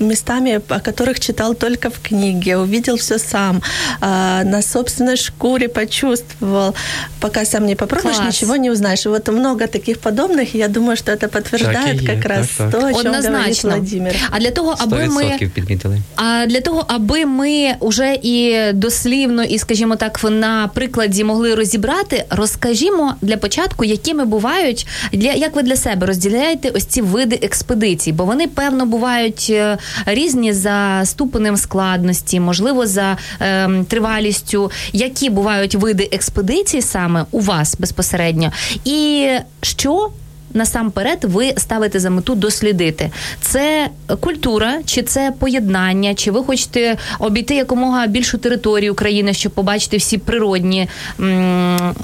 местами, 0.00 0.60
о 0.68 0.80
которых 0.80 1.20
читал 1.20 1.54
только 1.54 1.90
в 1.90 2.00
книге, 2.00 2.56
увидел 2.56 2.96
все 2.96 3.18
сам, 3.18 3.62
а, 4.00 4.44
на 4.44 4.62
собственной 4.62 5.16
шкуре 5.16 5.68
почувствовал. 5.68 6.74
Пока 7.20 7.44
сам 7.44 7.66
не 7.66 7.74
попробуешь, 7.74 8.16
Класс. 8.16 8.28
ничего 8.28 8.56
не 8.56 8.70
узнаешь. 8.70 9.06
И 9.06 9.08
вот 9.08 9.28
много 9.28 9.66
таких 9.66 9.98
подобных, 9.98 10.54
и 10.54 10.58
я 10.58 10.68
думаю, 10.68 10.96
что 10.96 11.12
это 11.12 11.28
подтверждает 11.28 11.98
Так 11.98 12.02
и 12.02 12.06
как 12.06 12.16
есть, 12.16 12.26
раз 12.26 12.48
так, 12.48 12.70
так. 12.70 12.80
то, 12.80 12.86
о 12.86 12.92
чем 12.92 13.12
говорит 13.12 13.26
Однозначно. 13.26 13.70
Владимир. 13.70 14.14
А 14.30 14.40
для 14.40 14.50
того, 14.50 14.74
аби 14.78 15.06
ми 15.06 15.22
100% 15.22 15.50
підмітили. 15.50 15.98
А 16.16 16.46
для 16.46 16.60
того, 16.60 16.84
аби 16.88 17.26
ми 17.26 17.74
вже 17.80 18.18
і 18.22 18.56
дослівно, 18.72 19.44
і 19.44 19.58
скажімо 19.58 19.96
так, 19.96 20.24
на 20.30 20.70
прикладі 20.74 21.24
могли 21.24 21.54
розібрати, 21.54 22.24
розкажімо 22.30 23.14
для 23.22 23.36
початку, 23.36 23.84
якими 23.84 24.24
бувають 24.24 24.86
для 25.12 25.32
як 25.32 25.56
ви 25.56 25.62
для 25.62 25.76
себе 25.76 26.06
розділяєте 26.06 26.70
ось 26.70 26.84
ці 26.84 27.02
види 27.02 27.38
експедицій, 27.42 28.12
бо 28.12 28.24
вони 28.24 28.46
певно 28.46 28.86
бувають 28.86 29.46
е, 29.50 29.61
різні 30.05 30.53
за 30.53 31.01
ступенем 31.05 31.57
складності, 31.57 32.39
можливо, 32.39 32.87
за 32.87 33.17
ем, 33.39 33.85
тривалістю. 33.85 34.71
Які 34.93 35.29
бувають 35.29 35.75
види 35.75 36.09
експедицій 36.11 36.81
саме 36.81 37.25
у 37.31 37.39
вас 37.39 37.75
безпосередньо, 37.79 38.51
і 38.85 39.27
що 39.61 40.09
насамперед 40.53 41.19
ви 41.23 41.53
ставите 41.57 41.99
за 41.99 42.09
мету 42.09 42.35
дослідити. 42.35 43.11
Це 43.41 43.87
культура, 44.19 44.73
чи 44.85 45.03
це 45.03 45.33
поєднання, 45.39 46.13
чи 46.15 46.31
ви 46.31 46.43
хочете 46.43 46.97
обійти 47.19 47.55
якомога 47.55 48.07
більшу 48.07 48.37
територію 48.37 48.91
України, 48.91 49.33
щоб 49.33 49.51
побачити 49.51 49.97
всі 49.97 50.17
природні 50.17 50.89
м- 51.19 51.95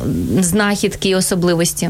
знахідки 0.42 1.10
і 1.10 1.16
особливості? 1.16 1.90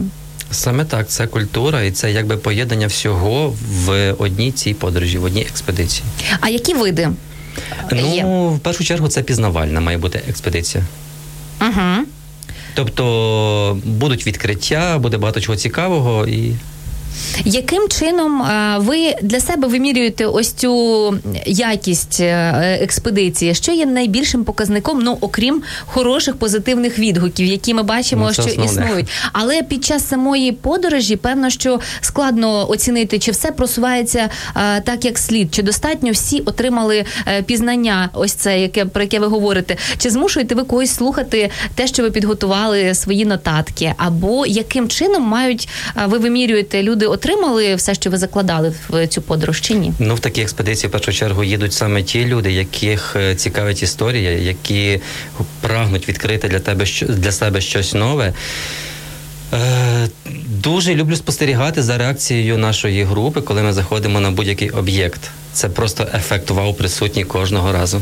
Саме 0.51 0.85
так, 0.85 1.07
це 1.07 1.27
культура 1.27 1.81
і 1.81 1.91
це 1.91 2.11
якби 2.11 2.37
поєднання 2.37 2.87
всього 2.87 3.55
в 3.69 4.13
одній 4.17 4.51
цій 4.51 4.73
подорожі, 4.73 5.17
в 5.17 5.23
одній 5.23 5.41
експедиції. 5.41 6.03
А 6.39 6.49
які 6.49 6.73
види? 6.73 7.09
Ну, 7.91 8.15
Є. 8.15 8.23
в 8.55 8.59
першу 8.59 8.83
чергу, 8.83 9.07
це 9.07 9.21
пізнавальна 9.21 9.79
має 9.79 9.97
бути 9.97 10.21
експедиція. 10.29 10.83
Угу. 11.61 12.05
Тобто 12.73 13.79
будуть 13.83 14.27
відкриття, 14.27 14.97
буде 14.99 15.17
багато 15.17 15.41
чого 15.41 15.55
цікавого 15.55 16.27
і. 16.27 16.53
Яким 17.45 17.89
чином 17.89 18.41
е, 18.41 18.75
ви 18.79 19.15
для 19.21 19.39
себе 19.39 19.67
вимірюєте 19.67 20.25
ось 20.25 20.51
цю 20.51 21.13
якість 21.45 22.19
е, 22.19 22.77
експедиції? 22.81 23.55
Що 23.55 23.71
є 23.71 23.85
найбільшим 23.85 24.43
показником, 24.43 24.99
ну 25.03 25.17
окрім 25.21 25.61
хороших 25.85 26.35
позитивних 26.35 26.99
відгуків, 26.99 27.45
які 27.47 27.73
ми 27.73 27.83
бачимо, 27.83 28.25
Ну, 28.27 28.33
що 28.33 28.43
основне. 28.43 28.65
існують? 28.65 29.07
Але 29.33 29.61
під 29.63 29.85
час 29.85 30.07
самої 30.07 30.51
подорожі, 30.51 31.15
певно, 31.15 31.49
що 31.49 31.79
складно 32.01 32.69
оцінити, 32.69 33.19
чи 33.19 33.31
все 33.31 33.51
просувається 33.51 34.29
е, 34.55 34.81
так, 34.81 35.05
як 35.05 35.17
слід, 35.19 35.53
чи 35.55 35.61
достатньо 35.63 36.11
всі 36.11 36.39
отримали 36.39 37.05
пізнання, 37.45 38.09
ось 38.13 38.33
це, 38.33 38.59
яке 38.59 38.85
про 38.85 39.01
яке 39.01 39.19
ви 39.19 39.27
говорите. 39.27 39.77
Чи 39.97 40.09
змушуєте 40.09 40.55
ви 40.55 40.63
когось 40.63 40.91
слухати 40.95 41.49
те, 41.75 41.87
що 41.87 42.03
ви 42.03 42.11
підготували 42.11 42.93
свої 42.95 43.25
нотатки? 43.25 43.93
Або 43.97 44.45
яким 44.45 44.87
чином 44.89 45.23
мають 45.23 45.69
ви 46.07 46.17
вимірюєте, 46.17 46.83
люди 46.83 47.05
отримали 47.09 47.75
все, 47.75 47.93
що 47.95 48.09
ви 48.09 48.17
закладали 48.17 48.73
в 48.89 49.07
цю 49.07 49.21
подорож, 49.21 49.61
чи 49.61 49.73
ні? 49.73 49.93
Ну, 49.99 50.15
в 50.15 50.19
такі 50.19 50.41
експедиції 50.41 50.89
в 50.89 50.91
першу 50.91 51.13
чергу 51.13 51.43
їдуть 51.43 51.73
саме 51.73 52.03
ті 52.03 52.25
люди, 52.25 52.51
яких 52.51 53.15
е, 53.15 53.35
цікавить 53.35 53.83
історія, 53.83 54.31
які 54.31 55.01
прагнуть 55.61 56.09
відкрити 56.09 56.47
для 56.47 56.59
тебе 56.59 56.85
для 57.01 57.31
себе 57.31 57.61
щось 57.61 57.93
нове. 57.93 58.33
Е, 59.53 60.07
Дуже 60.47 60.95
люблю 60.95 61.15
спостерігати 61.15 61.83
за 61.83 61.97
реакцією 61.97 62.57
нашої 62.57 63.03
групи, 63.03 63.41
коли 63.41 63.61
ми 63.61 63.73
заходимо 63.73 64.19
на 64.19 64.31
будь-який 64.31 64.69
об'єкт. 64.69 65.21
Це 65.53 65.69
просто 65.69 66.07
ефект 66.15 66.49
вау 66.49 66.73
присутній 66.73 67.23
кожного 67.23 67.71
разу. 67.71 68.01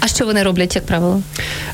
А 0.00 0.08
що 0.08 0.26
вони 0.26 0.42
роблять, 0.42 0.74
як 0.76 0.86
правило? 0.86 1.22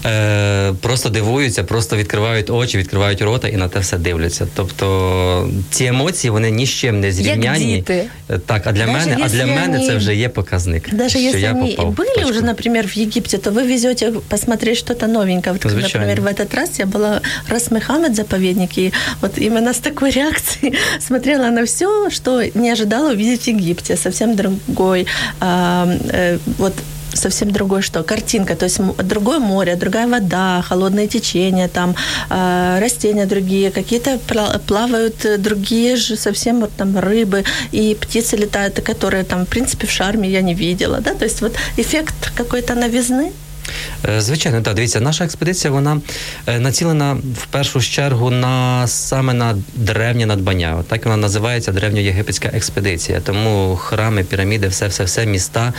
Е, 0.06 0.72
просто 0.80 1.08
дивуються, 1.08 1.64
просто 1.64 1.96
відкривають 1.96 2.50
очі, 2.50 2.78
відкривають 2.78 3.22
рота 3.22 3.48
і 3.48 3.56
на 3.56 3.68
те 3.68 3.78
все 3.78 3.98
дивляться. 3.98 4.46
Тобто 4.54 5.48
ці 5.70 5.84
емоції 5.84 6.30
вони 6.30 6.50
ні 6.50 6.66
з 6.66 6.70
чим 6.70 7.00
не 7.00 7.12
зрівняні. 7.12 7.76
діти. 7.76 8.08
Е, 8.30 8.38
Так, 8.46 8.62
а 8.66 8.72
для 8.72 8.86
Даже 8.86 8.98
мене, 8.98 9.12
а 9.24 9.28
для 9.28 9.36
якщо 9.38 9.54
мене 9.60 9.78
це 9.78 9.84
вони- 9.84 9.96
вже 9.96 10.14
є 10.14 10.28
показник. 10.28 10.94
Даже 10.94 11.18
що 11.18 11.18
если 11.28 11.40
я 11.40 11.50
они 11.52 11.70
и 11.70 11.76
попав 11.76 11.92
в 11.92 11.94
были 11.94 12.14
точку. 12.14 12.30
уже, 12.30 12.42
например, 12.42 12.86
в 12.86 12.98
Египте, 12.98 13.38
то 13.38 13.50
вы 13.50 13.66
везете 13.66 14.12
посмотреть 14.28 14.78
что-то 14.78 15.06
новенькое. 15.06 15.52
Вот, 15.52 15.62
как, 15.62 15.72
Звичайно. 15.72 16.06
например, 16.06 16.34
в 16.34 16.40
этот 16.40 16.56
раз 16.56 16.70
я 16.78 16.84
была 16.86 17.20
Рас 17.48 17.70
Мехамед 17.70 18.14
заповедник, 18.16 18.78
и 18.78 18.92
вот 19.22 19.38
именно 19.38 19.70
с 19.70 19.78
такой 19.78 20.10
реакцией 20.10 20.74
смотрела 21.06 21.50
на 21.50 21.62
все, 21.64 22.10
что 22.10 22.42
не 22.54 22.70
ожидала 22.72 23.12
увидеть 23.12 23.44
в 23.46 23.48
Египте. 23.48 23.96
Совсем 23.96 24.34
другой, 24.36 25.06
а, 25.40 25.86
э, 26.12 26.38
вот 26.58 26.72
совсем 27.15 27.51
другой 27.51 27.81
что 27.81 28.03
картинка, 28.03 28.55
то 28.55 28.65
есть 28.65 28.79
другое 28.97 29.39
море, 29.39 29.75
другая 29.75 30.07
вода, 30.07 30.61
холодное 30.61 31.07
течение, 31.07 31.67
там 31.67 31.95
а, 32.29 32.79
растения 32.79 33.25
другие, 33.25 33.71
какие-то 33.71 34.19
пла- 34.27 34.59
плавают 34.59 35.25
э, 35.25 35.37
другие 35.37 35.95
же 35.95 36.15
совсем 36.15 36.61
вот 36.61 36.71
там 36.77 36.97
рыбы 36.97 37.43
и 37.71 37.95
птицы 37.99 38.37
летают, 38.37 38.81
которые 38.81 39.23
там 39.23 39.45
в 39.45 39.49
принципе 39.49 39.87
в 39.87 39.91
шарме 39.91 40.29
я 40.29 40.41
не 40.41 40.53
видела, 40.53 40.99
да, 41.01 41.13
то 41.13 41.25
есть 41.25 41.41
вот 41.41 41.53
эффект 41.77 42.31
какой-то 42.35 42.75
новизны. 42.75 43.31
Е, 44.08 44.20
Звичайно, 44.20 44.62
так. 44.62 44.74
Дивіться, 44.74 45.00
наша 45.00 45.24
експедиція 45.24 45.72
вона 45.72 46.00
е, 46.46 46.58
націлена 46.58 47.16
в 47.42 47.46
першу 47.46 47.80
чергу 47.80 48.30
на 48.30 48.86
саме 48.86 49.34
на 49.34 49.58
древнє 49.74 50.26
надбання. 50.26 50.76
От 50.80 50.88
так 50.88 51.04
вона 51.04 51.16
називається 51.16 51.72
древньоєгипетська 51.72 52.50
експедиція. 52.54 53.20
Тому 53.20 53.76
храми, 53.76 54.24
піраміди, 54.24 54.68
все, 54.68 54.86
все, 54.86 55.04
все, 55.04 55.26
міста, 55.26 55.72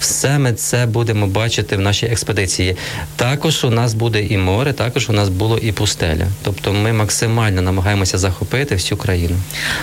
все 0.00 0.38
ми 0.38 0.52
це 0.52 0.86
будемо 0.86 1.26
бачити 1.26 1.76
в 1.76 1.80
нашій 1.80 2.06
експедиції. 2.06 2.76
Також 3.16 3.64
у 3.64 3.70
нас 3.70 3.94
буде 3.94 4.22
і 4.22 4.38
море, 4.38 4.72
також 4.72 5.10
у 5.10 5.12
нас 5.12 5.28
було 5.28 5.58
і 5.58 5.72
пустеля. 5.72 6.26
Тобто 6.42 6.72
ми 6.72 6.92
максимально 6.92 7.62
намагаємося 7.62 8.18
захопити 8.18 8.74
всю 8.74 8.98
країну. 8.98 9.36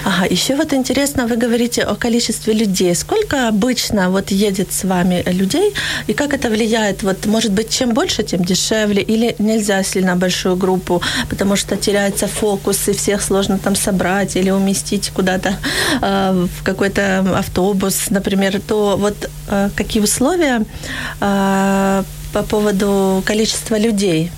Ага, 0.04 0.26
еще 0.32 0.56
вот 0.56 0.74
интересно, 0.74 1.28
вы 1.28 1.44
говорите 1.44 1.84
о 1.84 1.96
количестве 1.96 2.54
людей. 2.54 2.96
Сколько 2.96 3.36
обычно 3.38 4.10
вот 4.10 4.32
едет 4.32 4.74
с 4.74 4.84
вами 4.84 5.24
людей, 5.28 5.74
и 6.10 6.14
как 6.14 6.34
это 6.34 6.50
влияет? 6.50 7.04
Вот, 7.04 7.26
может 7.46 7.52
быть, 7.52 7.70
чем 7.70 7.94
больше, 7.94 8.24
тем 8.24 8.44
дешевле, 8.44 9.02
или 9.02 9.36
нельзя 9.40 9.84
сильно 9.84 10.16
большую 10.16 10.56
группу, 10.56 11.02
потому 11.30 11.56
что 11.56 11.76
теряется 11.76 12.28
фокус, 12.28 12.88
и 12.88 12.92
всех 12.92 13.22
сложно 13.22 13.58
там 13.58 13.76
собрать 13.76 14.36
или 14.36 14.52
уместить 14.52 15.12
куда-то 15.16 15.56
э, 16.02 16.48
в 16.60 16.64
какой-то 16.64 17.20
автобус, 17.38 18.10
например, 18.10 18.62
то 18.68 18.98
вот 18.98 19.30
э, 19.50 19.70
какие 19.76 20.04
условия 20.04 20.66
э, 21.22 22.04
по 22.34 22.44
поводу 22.44 23.24
количества 23.26 23.80
людей? 23.80 24.32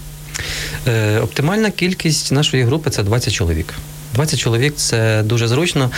Е, 0.87 1.19
Оптимальна 1.19 1.71
кількість 1.71 2.31
нашої 2.31 2.63
групи 2.63 2.89
це 2.89 3.03
20 3.03 3.33
чоловік. 3.33 3.73
20 4.14 4.38
чоловік 4.40 4.74
це 4.76 5.22
дуже 5.22 5.48
зручно. 5.48 5.90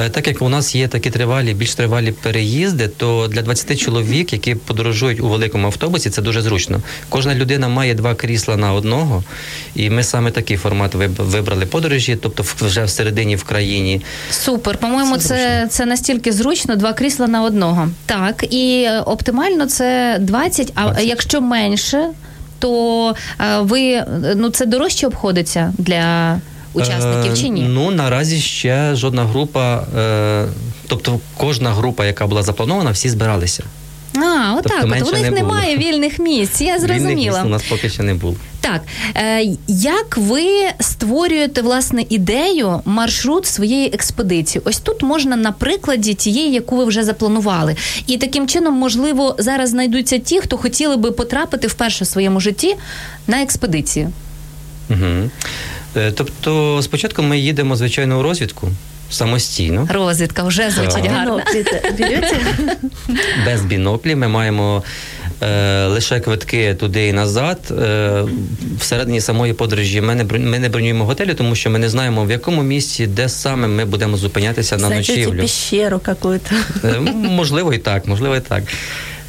Е, 0.00 0.08
Так 0.08 0.26
як 0.28 0.42
у 0.42 0.48
нас 0.48 0.74
є 0.74 0.88
такі 0.88 1.10
тривалі, 1.10 1.54
більш 1.54 1.74
тривалі 1.74 2.12
переїзди, 2.12 2.88
то 2.88 3.28
для 3.28 3.42
20 3.42 3.80
чоловік, 3.80 4.32
які 4.32 4.54
подорожують 4.54 5.20
у 5.20 5.28
великому 5.28 5.66
автобусі, 5.66 6.10
це 6.10 6.22
дуже 6.22 6.42
зручно. 6.42 6.80
Кожна 7.08 7.34
людина 7.34 7.68
має 7.68 7.94
два 7.94 8.14
крісла 8.14 8.56
на 8.56 8.72
одного, 8.72 9.24
і 9.74 9.90
ми 9.90 10.02
саме 10.02 10.30
такий 10.30 10.56
формат 10.56 10.94
виб- 10.94 11.22
вибрали 11.22 11.66
подорожі, 11.66 12.16
тобто 12.22 12.44
вже 12.60 12.84
всередині 12.84 13.36
в 13.36 13.44
країні. 13.44 14.02
Супер. 14.30 14.78
По-моєму, 14.78 15.16
Це 15.16 15.28
це, 15.28 15.66
це 15.70 15.86
настільки 15.86 16.32
зручно, 16.32 16.76
два 16.76 16.92
крісла 16.92 17.26
на 17.26 17.42
одного. 17.42 17.88
Так, 18.06 18.44
і 18.50 18.82
е, 18.88 19.00
оптимально 19.00 19.66
це 19.66 20.16
20, 20.20 20.72
а 20.74 20.82
20. 20.84 21.04
якщо 21.06 21.40
менше, 21.40 22.08
то 22.58 23.14
е, 23.40 23.58
ви 23.60 24.04
ну 24.36 24.50
це 24.50 24.66
дорожче 24.66 25.06
обходиться 25.06 25.72
для 25.78 26.40
учасників 26.72 27.32
Е, 27.32 27.36
чи 27.36 27.48
ні? 27.48 27.66
Ну 27.68 27.90
наразі 27.90 28.40
ще 28.40 28.94
жодна 28.94 29.24
група. 29.24 29.84
Е, 29.98 30.46
Тобто 30.88 31.20
кожна 31.36 31.70
група, 31.72 32.06
яка 32.06 32.26
була 32.26 32.42
запланована, 32.42 32.90
всі 32.90 33.08
збиралися. 33.10 33.64
А, 34.16 34.54
отак. 34.58 34.72
Тобто 34.80 34.96
от 35.00 35.08
у 35.08 35.12
них 35.12 35.22
не 35.22 35.30
було. 35.30 35.42
немає 35.42 35.76
вільних 35.76 36.18
місць. 36.18 36.60
Я 36.60 36.66
Вільних 36.76 36.80
зрозуміла. 36.88 37.14
місць 37.38 37.46
у 37.46 37.48
нас 37.48 37.62
поки 37.68 37.88
ще 37.90 38.02
не 38.02 38.14
було. 38.14 38.34
Так, 38.60 38.82
е, 39.16 39.42
як 39.68 40.16
ви 40.16 40.42
створюєте 40.80 41.62
власне 41.62 42.04
ідею, 42.08 42.80
маршрут 42.84 43.46
своєї 43.46 43.86
експедиції? 43.94 44.62
Ось 44.64 44.78
тут 44.78 45.02
можна 45.02 45.36
на 45.36 45.52
прикладі 45.52 46.14
тієї, 46.14 46.52
яку 46.52 46.76
ви 46.76 46.84
вже 46.84 47.04
запланували. 47.04 47.76
І 48.06 48.16
таким 48.16 48.48
чином, 48.48 48.74
можливо, 48.74 49.36
зараз 49.38 49.70
знайдуться 49.70 50.18
ті, 50.18 50.40
хто 50.40 50.56
хотіли 50.58 50.96
би 50.96 51.12
потрапити 51.12 51.66
вперше 51.66 52.04
в 52.04 52.06
своєму 52.06 52.40
житті 52.40 52.76
на 53.26 53.42
експедицію. 53.42 54.12
Угу. 54.90 55.30
Тобто, 56.14 56.80
спочатку 56.82 57.22
ми 57.22 57.38
їдемо, 57.38 57.76
звичайно, 57.76 58.20
у 58.20 58.22
розвідку 58.22 58.68
самостійно. 59.10 59.88
Розвідка 59.92 60.42
вже 60.42 60.70
звучить 60.70 61.02
Так. 61.02 61.12
гарно. 61.12 61.40
Без 63.46 63.62
біноклі. 63.64 64.14
Ми 64.14 64.28
маємо 64.28 64.82
е, 65.42 65.86
лише 65.86 66.20
квитки 66.20 66.74
туди 66.74 67.08
і 67.08 67.12
назад. 67.12 67.58
Е, 67.82 68.24
всередині 68.78 69.20
самої 69.20 69.52
подорожі 69.52 70.00
ми 70.00 70.14
не, 70.14 70.24
ми 70.24 70.58
не 70.58 70.68
бронюємо 70.68 71.04
готелі, 71.04 71.34
тому 71.34 71.54
що 71.54 71.70
ми 71.70 71.78
не 71.78 71.88
знаємо, 71.88 72.24
в 72.24 72.30
якому 72.30 72.62
місці, 72.62 73.06
де 73.06 73.28
саме 73.28 73.68
ми 73.68 73.84
будемо 73.84 74.16
зупинятися 74.16 74.76
на 74.76 74.90
ночівлю. 74.90 75.40
пещеру 75.40 75.98
какую-то. 75.98 76.54
Е, 76.84 77.00
Можливо, 77.14 77.74
і 77.74 77.78
так, 77.78 78.06
можливо, 78.06 78.36
і 78.36 78.40
так. 78.40 78.62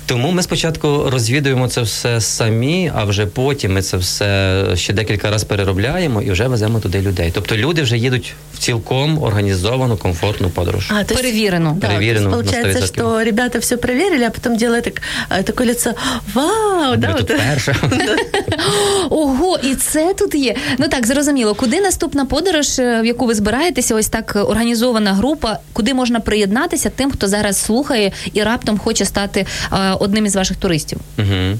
Тому 0.10 0.32
ми 0.32 0.44
спочатку 0.44 1.10
розвідуємо 1.10 1.68
це 1.68 1.82
все 1.82 2.22
самі, 2.22 2.92
а 2.96 3.04
вже 3.04 3.25
потім 3.25 3.74
ми 3.74 3.82
це 3.82 3.98
все 3.98 4.66
ще 4.75 4.94
декілька 4.94 5.32
разів 5.32 5.48
переробляємо 5.48 6.22
і 6.22 6.32
вже 6.32 6.48
веземо 6.48 6.80
туди 6.80 7.01
людей. 7.01 7.32
Тобто 7.34 7.58
люди 7.58 7.82
вже 7.82 7.98
їдуть 7.98 8.34
в 8.54 8.58
цілком 8.58 9.24
організовану, 9.24 9.98
комфортну 9.98 10.50
подорож. 10.50 10.92
А, 10.92 11.04
то 11.04 11.16
Перевірено. 11.16 11.78
Да, 11.82 11.88
то 11.88 12.01
есть 12.04 12.24
получается, 12.24 12.86
что 12.86 13.24
ребята 13.24 13.60
все 13.60 13.78
проверили, 13.78 14.24
а 14.24 14.30
потом 14.30 14.58
делают 14.58 14.84
так, 14.84 15.01
э, 15.30 15.44
такое 15.44 15.68
лицо, 15.68 15.94
вау, 16.34 16.96
да, 16.96 17.13
тут 17.13 17.28
перше. 17.28 17.75
Ого, 19.10 19.58
і 19.63 19.75
це 19.75 20.13
тут 20.13 20.36
є. 20.36 20.56
Ну 20.78 20.88
так, 20.88 21.08
зрозуміло. 21.08 21.56
Куди 21.56 21.82
наступна 21.82 22.25
подорож, 22.25 22.80
е, 22.80 23.01
в 23.01 23.06
яку 23.06 23.25
ви 23.25 23.36
збираєтеся? 23.36 23.96
Ось 23.96 24.08
так 24.08 24.34
е, 24.36 24.39
організована 24.39 25.13
група, 25.13 25.60
куди 25.74 25.94
можна 25.94 26.20
приєднатися 26.20 26.92
тим, 26.96 27.12
хто 27.12 27.28
зараз 27.28 27.62
слухає 27.62 28.12
і 28.34 28.44
раптом 28.44 28.78
хоче 28.78 29.06
стати 29.06 29.46
е, 29.74 29.94
одним 30.00 30.25
із 30.25 30.36
ваших 30.36 30.58
туристів? 30.58 31.00
Угу. 31.18 31.58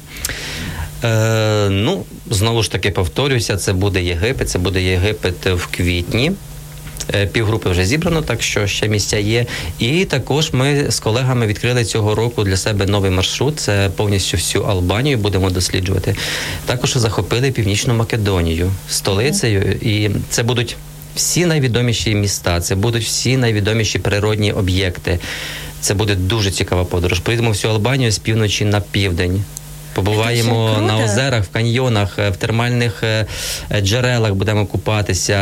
Е, 1.04 1.70
ну, 1.70 2.06
знову 2.30 2.64
ж 2.64 2.72
таки 2.72 2.92
повторюся, 2.92 3.58
це 3.58 3.74
буде 3.74 4.04
Єгипет, 4.04 4.50
це 4.50 4.60
буде 4.60 4.82
Єгипет 4.82 5.46
в 5.46 5.68
квітні. 5.68 6.32
Е, 7.14 7.28
Півгрупи 7.28 7.70
вже 7.70 7.86
зібрано, 7.86 8.22
так 8.22 8.42
що 8.42 8.68
ще 8.68 8.88
місця 8.88 9.18
є. 9.18 9.46
І 9.80 10.06
також 10.06 10.54
ми 10.54 10.92
з 10.92 11.00
колегами 11.00 11.48
відкрили 11.48 11.86
цього 11.86 12.16
року 12.16 12.44
для 12.44 12.58
себе 12.58 12.86
новий 12.86 13.12
маршрут. 13.12 13.60
Це 13.60 13.90
повністю 13.96 14.38
всю 14.38 14.64
Албанію 14.64 15.18
будемо 15.18 15.50
досліджувати. 15.50 16.16
Також 16.66 16.94
захопили 16.94 17.52
Північну 17.52 17.94
Македонію 17.94 18.72
столицею, 18.90 19.72
і 19.72 20.10
це 20.30 20.44
будуть 20.44 20.78
всі 21.16 21.46
найвідоміші 21.46 22.16
міста, 22.16 22.62
це 22.62 22.76
будуть 22.76 23.04
всі 23.04 23.38
найвідоміші 23.38 24.00
природні 24.00 24.52
об'єкти. 24.52 25.20
Це 25.82 25.94
буде 25.94 26.16
дуже 26.16 26.52
цікава 26.52 26.86
подорож. 26.86 27.20
Поїдемо 27.20 27.50
всю 27.50 27.74
Албанію 27.74 28.12
з 28.12 28.20
півночі 28.20 28.66
на 28.66 28.82
південь. 28.82 29.44
Побуваємо 29.95 30.69
Це 30.69 30.75
ще 30.75 30.83
на 30.87 30.89
круто. 30.99 31.05
озерах, 31.13 31.45
в 31.45 31.49
каньйонах, 31.49 32.19
е, 32.19 32.31
в 32.31 32.37
термальних 32.37 33.03
е, 33.03 33.27
е, 33.71 33.81
джерелах 33.81 34.35
будемо 34.35 34.67
купатися, 34.67 35.37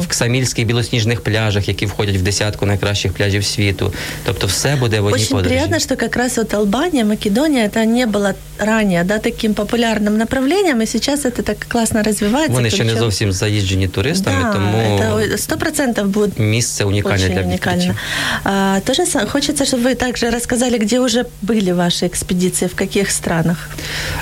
в 0.00 0.08
Ксамільських 0.08 0.66
білосніжних 0.66 1.20
пляжах, 1.20 1.68
які 1.68 1.86
входять 1.86 2.16
в 2.16 2.22
десятку 2.22 2.66
найкращих 2.66 3.12
пляжів 3.12 3.44
світу. 3.44 3.92
Тобто 4.24 4.46
все 4.46 4.76
буде 4.76 5.00
в 5.00 5.04
одній 5.06 5.14
Очень 5.16 5.28
подорожі. 5.28 5.54
приятно, 5.54 5.78
что 5.78 5.96
как 5.96 6.16
раз 6.16 6.36
вот 6.38 6.54
Албания, 6.54 7.04
Македония, 7.04 7.68
это 7.68 7.84
не 7.86 8.06
было 8.06 8.34
ранее, 8.58 9.04
да, 9.04 9.18
таким 9.18 9.54
популярным 9.54 10.10
направлением, 10.10 10.80
и 10.80 10.86
сейчас 10.86 11.24
это 11.24 11.42
так 11.42 11.56
классно 11.68 12.02
развивается. 12.02 12.52
Вони 12.52 12.70
ще 12.70 12.78
не 12.78 12.84
причем- 12.84 12.98
зовсім 12.98 13.32
заїжджені 13.32 13.88
туристами, 13.88 14.42
да, 14.42 14.52
тому 14.52 14.78
это 14.98 15.38
сто 15.38 15.56
процентов 15.56 16.06
будет 16.06 16.38
місце 16.38 16.84
унікальне 16.84 17.24
Очень 17.24 17.34
для 17.34 17.42
уникально. 17.42 17.82
відкриття. 17.82 18.00
А, 18.44 18.80
тоже 18.84 19.02
са- 19.02 19.26
хочется, 19.26 19.64
чтобы 19.64 19.82
вы 19.82 19.94
также 19.94 20.30
рассказали, 20.30 20.78
где 20.78 21.00
уже 21.00 21.24
были 21.42 21.72
ваши 21.74 22.06
экспедиции, 22.06 22.68
в 22.68 22.74
каких 22.74 23.10
странах. 23.10 23.67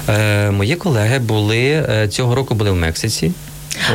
Е, 0.10 0.51
мої 0.51 0.75
колеги 0.75 1.19
були 1.19 1.86
е, 1.89 2.07
цього 2.07 2.36
року 2.36 2.55
були 2.55 2.71
в 2.71 2.75
Мексиці. 2.75 3.31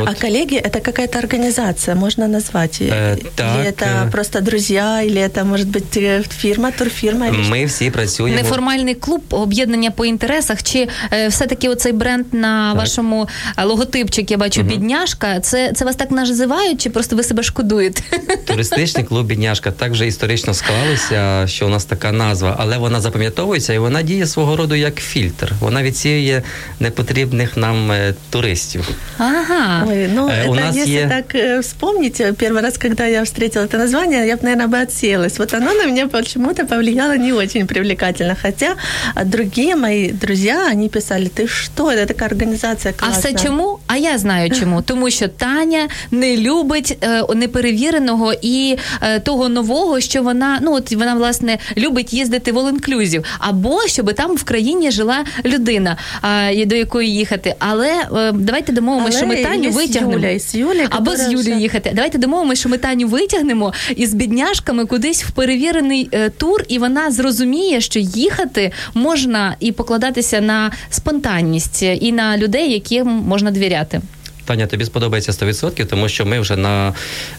От. 0.00 0.08
А 0.08 0.14
коллеги 0.14 0.56
это 0.56 0.80
какая-то 0.80 1.18
организация, 1.18 1.94
можно 1.94 2.28
назвать? 2.28 2.80
ее? 2.80 2.90
Э, 2.92 3.16
или 3.16 3.30
так, 3.36 3.66
это 3.66 3.84
э. 3.84 4.10
просто 4.10 4.40
друзья, 4.40 5.02
или 5.02 5.20
это 5.20 5.44
может 5.44 5.68
быть 5.68 5.96
э, 5.96 6.22
фирма, 6.28 6.70
турфирма? 6.72 7.26
Или 7.26 7.38
Ми 7.48 7.64
всі 7.64 7.90
працюємо. 7.90 8.42
Неформальний 8.42 8.94
клуб, 8.94 9.22
об'єднання 9.30 9.90
по 9.90 10.04
інтересах, 10.04 10.62
чи 10.62 10.88
е, 11.12 11.28
все-таки 11.28 11.68
оцей 11.68 11.92
бренд 11.92 12.26
на 12.32 12.70
Так. 12.70 12.78
вашому 12.78 13.28
е, 13.56 13.64
логотипчик, 13.64 14.30
я 14.30 14.36
бачу, 14.36 14.62
бідняшка. 14.62 15.40
Це, 15.40 15.72
це 15.72 15.84
вас 15.84 15.96
так 15.96 16.10
називають, 16.10 16.82
чи 16.82 16.90
просто 16.90 17.16
ви 17.16 17.22
себе 17.22 17.42
шкодуєте? 17.42 18.02
Туристичний 18.44 19.04
клуб 19.04 19.26
«Бідняшка» 19.26 19.70
так 19.70 19.92
вже 19.92 20.06
історично 20.06 20.54
склалося, 20.54 21.46
що 21.46 21.66
у 21.66 21.68
нас 21.68 21.84
така 21.84 22.12
назва, 22.12 22.56
але 22.58 22.78
вона 22.78 23.00
запам'ятовується 23.00 23.72
і 23.72 23.78
вона 23.78 24.02
діє 24.02 24.26
свого 24.26 24.56
роду 24.56 24.74
як 24.74 24.96
фільтр. 24.96 25.52
Вона 25.60 25.82
відсіює 25.82 26.42
непотрібних 26.80 27.56
нам 27.56 27.92
е, 27.92 28.14
туристів. 28.30 28.88
Ага. 29.18 29.71
Ой, 29.88 30.08
ну, 30.14 30.28
Э, 30.28 30.44
это 30.44 30.50
у 30.50 30.54
нас 30.54 30.76
если 30.76 30.94
е- 30.94 31.08
так 31.08 31.34
э, 31.34 31.60
вспомнить, 31.60 32.20
э, 32.20 32.32
первый 32.32 32.62
раз, 32.62 32.78
когда 32.78 33.06
я 33.06 33.22
встретила 33.22 33.64
это 33.64 33.78
название, 33.78 34.26
я 34.26 34.34
бы, 34.34 34.42
наверное, 34.42 34.66
бы 34.66 34.82
отсеялась. 34.82 35.38
Вот 35.38 35.54
оно 35.54 35.72
на 35.74 35.86
меня 35.86 36.06
почему-то 36.06 36.64
повлияло 36.66 37.16
не 37.16 37.32
очень 37.32 37.66
привлекательно. 37.66 38.36
Хотя 38.42 38.74
а, 39.14 39.24
другие 39.24 39.76
мои 39.76 40.12
друзья, 40.12 40.68
они 40.72 40.88
писали, 40.88 41.28
ты 41.28 41.46
что, 41.48 41.90
это 41.90 42.06
такая 42.06 42.28
организация 42.28 42.94
А 42.96 43.00
классная. 43.00 43.34
все 43.34 43.46
чому? 43.46 43.78
А 43.86 43.96
я 43.96 44.18
знаю 44.18 44.50
чому. 44.50 44.82
Тому 44.82 45.10
що 45.10 45.28
Таня 45.28 45.88
не 46.10 46.36
любить 46.36 46.98
е, 47.02 47.22
неперевіреного 47.34 48.32
і 48.42 48.76
е, 49.02 49.20
того 49.20 49.48
нового, 49.48 50.00
що 50.00 50.22
вона 50.22 50.58
ну 50.62 50.74
от 50.74 50.92
вона 50.92 51.14
власне 51.14 51.58
любить 51.76 52.12
їздити 52.12 52.52
в 52.52 52.58
all-inclusive. 52.58 53.24
або 53.38 53.80
щоб 53.86 54.14
там 54.14 54.36
в 54.36 54.44
країні 54.44 54.90
жила 54.90 55.24
людина, 55.44 55.96
а, 56.22 56.50
і 56.50 56.64
до 56.64 56.74
якої 56.76 57.14
їхати. 57.14 57.54
Але 57.58 57.88
е, 58.16 58.32
давайте 58.32 58.72
домовимося, 58.72 59.18
що 59.18 59.26
ми 59.26 59.34
Але 59.34 59.44
Таню 59.53 59.69
є 59.69 59.75
витягнемо. 59.75 60.13
Юлею, 60.13 60.39
з 60.39 60.55
Юлею, 60.55 60.87
або 60.91 61.15
з 61.15 61.31
Юлією 61.31 61.61
їхати. 61.61 61.91
Давайте 61.95 62.17
домовимося, 62.17 62.59
що 62.59 62.69
ми 62.69 62.77
Таню 62.77 63.07
витягнемо 63.07 63.73
і 63.95 64.07
з 64.07 64.13
бідняшками 64.13 64.85
кудись 64.85 65.23
в 65.23 65.31
перевірений 65.31 66.09
е, 66.11 66.29
тур, 66.29 66.63
і 66.67 66.79
вона 66.79 67.11
зрозуміє, 67.11 67.81
що 67.81 67.99
їхати 67.99 68.71
можна 68.93 69.55
і 69.59 69.71
покладатися 69.71 70.41
на 70.41 70.71
спонтанність 70.89 71.83
і 71.83 72.11
на 72.11 72.37
людей, 72.37 72.71
яким 72.71 73.07
можна 73.07 73.51
довіряти. 73.51 74.01
Таня, 74.45 74.67
тобі 74.67 74.85
сподобається 74.85 75.31
100%, 75.31 75.85
тому 75.85 76.09
що 76.09 76.25
ми 76.25 76.39
вже 76.39 76.55
на, 76.55 76.93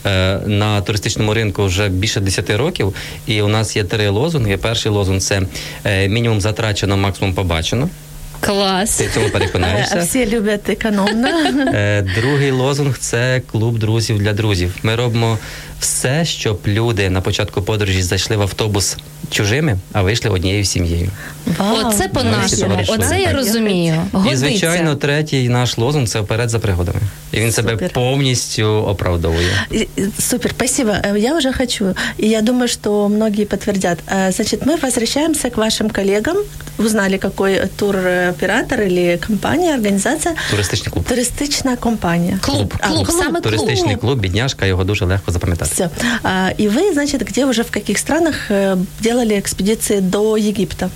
е, 0.07 0.39
на 0.47 0.81
туристичному 0.81 1.35
ринку 1.35 1.65
вже 1.65 1.89
більше 1.89 2.21
10 2.21 2.51
років, 2.51 2.95
і 3.27 3.43
у 3.43 3.49
нас 3.49 3.77
є 3.77 3.85
три 3.85 4.09
лозунги. 4.09 4.57
Перший 4.57 4.93
лозунг 4.93 5.21
це 5.21 5.43
е, 5.85 6.09
мінімум 6.09 6.41
затрачено, 6.41 6.97
максимум 6.97 7.35
побачено. 7.35 7.89
Клас. 8.41 8.97
Ти 8.97 9.07
в 9.07 9.15
цьому 9.15 9.27
А 9.27 9.31
переконаєшся. 9.31 9.99
Всі 9.99 10.27
люблять 10.27 10.69
экономно. 10.69 11.29
Е, 11.75 12.03
Другий 12.21 12.51
лозунг 12.51 12.99
це 12.99 13.43
клуб 13.53 13.79
друзів 13.79 14.19
для 14.19 14.33
друзів. 14.33 14.75
Ми 14.83 14.97
робимо 14.97 15.39
все, 15.84 16.26
щоб 16.26 16.60
люди 16.68 17.10
на 17.10 17.22
початку 17.22 17.62
подорожі 17.62 18.02
зайшли 18.02 18.38
в 18.38 18.42
автобус 18.42 18.98
чужими, 19.32 19.78
а 19.94 20.02
вийшли 20.02 20.30
однією 20.32 20.66
сім'єю. 20.66 21.10
Вау, 21.58 21.76
Оце 21.76 21.84
Ми 21.88 21.90
всі 21.90 22.08
по-нашому. 22.08 22.62
товариші. 22.62 22.92
Оце 22.92 23.20
я 23.20 23.26
Так. 23.28 23.36
розумію. 23.36 23.96
І 24.14 24.16
Годиться. 24.18 24.38
звичайно, 24.38 24.96
третій 24.96 25.50
наш 25.50 25.78
лозунг 25.78 26.08
це 26.08 26.20
вперед 26.20 26.50
за 26.50 26.60
пригодами. 26.60 27.00
І 27.32 27.40
він 27.40 27.52
себе 27.52 27.72
Супер. 27.72 27.90
повністю 27.94 28.66
оправдовує. 28.66 29.48
И- 29.74 29.88
и- 29.98 30.08
Супер, 30.20 30.52
спасибо. 30.52 30.90
Э, 30.92 31.18
Я 31.18 31.38
уже 31.38 31.54
хочу, 31.54 31.86
и 32.24 32.28
я 32.28 32.42
думаю, 32.42 32.68
что 32.68 33.10
многие 33.10 33.46
подтвердят. 33.46 33.98
Э, 34.16 34.32
Значит, 34.32 34.66
мы 34.68 34.82
возвращаемся 34.82 35.50
к 35.50 35.58
вашим 35.62 35.90
коллегам. 35.90 36.38
Узнали, 36.78 37.18
какой 37.18 37.62
туроператор 37.76 38.82
или 38.82 39.18
компания, 39.28 39.74
организация. 39.74 40.36
Туристичний 40.52 40.92
клуб. 40.94 41.06
Туристичная 41.06 41.76
компания. 41.78 42.38
Клуб, 42.42 42.74
А, 42.80 42.88
клуб, 42.88 43.12
саме 43.12 43.42
Туристичний 43.42 43.96
клуб. 43.96 44.00
клуб, 44.00 44.20
бідняшка, 44.20 44.66
його 44.66 44.84
дуже 44.84 45.06
легко 45.06 45.32
запам'ятати. 45.32 45.72
Все. 45.74 45.90
И 46.58 46.68
вы, 46.68 46.94
значит, 46.94 47.22
где 47.24 47.46
уже 47.46 47.64
в 47.64 47.72
каких 47.72 47.98
странах 47.98 48.50
э, 48.50 48.78
делали 49.00 49.40
экспедиции 49.40 50.00
до 50.00 50.38
Египта? 50.38 50.90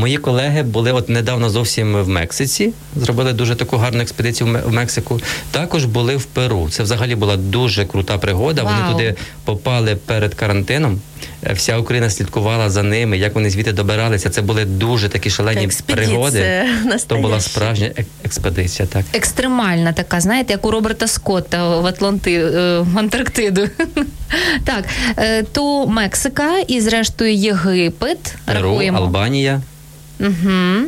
Е, 0.00 0.02
мої 0.02 0.16
колеги 0.16 0.62
були 0.62 0.92
от 0.92 1.08
недавно 1.08 1.50
зовсім 1.50 1.96
в 1.96 2.08
Мексиці, 2.08 2.72
зробили 2.96 3.32
дуже 3.32 3.54
таку 3.54 3.76
гарну 3.76 4.02
експедицію 4.02 4.58
в 4.66 4.72
Мексику. 4.72 5.20
Також 5.50 5.84
були 5.84 6.16
в 6.16 6.24
Перу. 6.24 6.70
Це 6.70 6.82
взагалі 6.82 7.14
була 7.14 7.36
дуже 7.36 7.84
крута 7.84 8.18
пригода. 8.18 8.62
Вау. 8.62 8.74
Вони 8.74 8.92
туди 8.92 9.14
попали 9.44 9.96
перед 9.96 10.34
карантином. 10.34 11.00
е, 11.46 11.52
вся 11.52 11.78
Україна 11.78 12.10
слідкувала 12.10 12.70
за 12.70 12.82
ними, 12.82 13.18
як 13.18 13.34
вони 13.34 13.50
звідти 13.50 13.72
добиралися. 13.72 14.30
Це 14.30 14.42
були 14.42 14.64
дуже 14.64 15.08
такі 15.08 15.30
шалені 15.30 15.64
Експедиція 15.64 16.06
пригоди. 16.08 16.64
То 17.06 17.16
була 17.16 17.40
справжня 17.40 17.90
експедиція. 18.24 18.88
Так. 18.88 19.04
Екстремальна 19.12 19.92
така, 19.92 20.20
знаєте, 20.20 20.52
як 20.52 20.66
у 20.66 20.70
Роберта 20.70 21.06
Скотта 21.06 21.76
в 21.78 21.86
Атланти 21.86 22.32
е, 22.34 22.78
в 22.78 22.98
Антарктиду. 22.98 23.68
Так, 24.64 24.84
е, 25.18 25.42
то 25.42 25.86
Мексика 25.86 26.58
і, 26.58 26.80
зрештою, 26.80 27.34
Єгипет. 27.34 28.34
Перу, 28.44 28.68
Рахуємо. 28.68 28.98
Албанія. 28.98 29.60
Угу. 30.20 30.86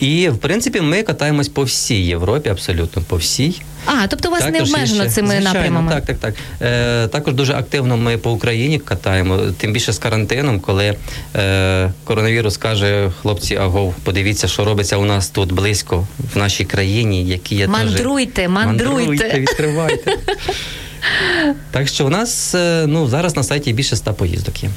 І 0.00 0.28
в 0.28 0.38
принципі 0.38 0.80
ми 0.80 1.02
катаємось 1.02 1.48
по 1.48 1.62
всій 1.62 2.06
Європі, 2.06 2.50
абсолютно 2.50 3.02
по 3.02 3.16
всій. 3.16 3.62
А, 3.86 4.06
тобто 4.06 4.28
у 4.28 4.32
вас 4.32 4.44
не 4.44 4.52
Також 4.52 4.68
є 4.68 4.74
обмежено 4.74 5.02
ще- 5.02 5.10
цими 5.10 5.28
звичайно, 5.28 5.54
напрямами. 5.54 5.92
Так, 5.92 6.06
так, 6.06 6.16
так. 6.18 6.34
Е, 6.62 7.08
також 7.08 7.34
дуже 7.34 7.52
активно 7.52 7.96
ми 7.96 8.18
по 8.18 8.32
Україні 8.32 8.78
катаємо, 8.78 9.38
тим 9.58 9.72
більше 9.72 9.92
з 9.92 9.98
карантином, 9.98 10.60
коли 10.60 10.96
е, 11.36 11.92
коронавірус 12.04 12.56
каже, 12.56 13.10
хлопці, 13.22 13.56
агов, 13.56 13.94
подивіться, 14.04 14.48
що 14.48 14.64
робиться 14.64 14.96
у 14.96 15.04
нас 15.04 15.28
тут 15.28 15.52
близько 15.52 16.06
в 16.34 16.38
нашій 16.38 16.64
країні, 16.64 17.24
які 17.24 17.54
є 17.54 17.66
Мандруйте, 17.68 18.42
теж... 18.42 18.50
мандруйте. 18.50 19.40
відкривайте. 19.40 20.16
так 21.70 21.88
що 21.88 22.06
у 22.06 22.08
нас 22.10 22.54
е, 22.54 22.84
ну, 22.86 23.08
зараз 23.08 23.36
на 23.36 23.42
сайті 23.42 23.72
більше 23.72 23.94
ста 23.94 24.12
поїздок 24.12 24.62
є. 24.62 24.70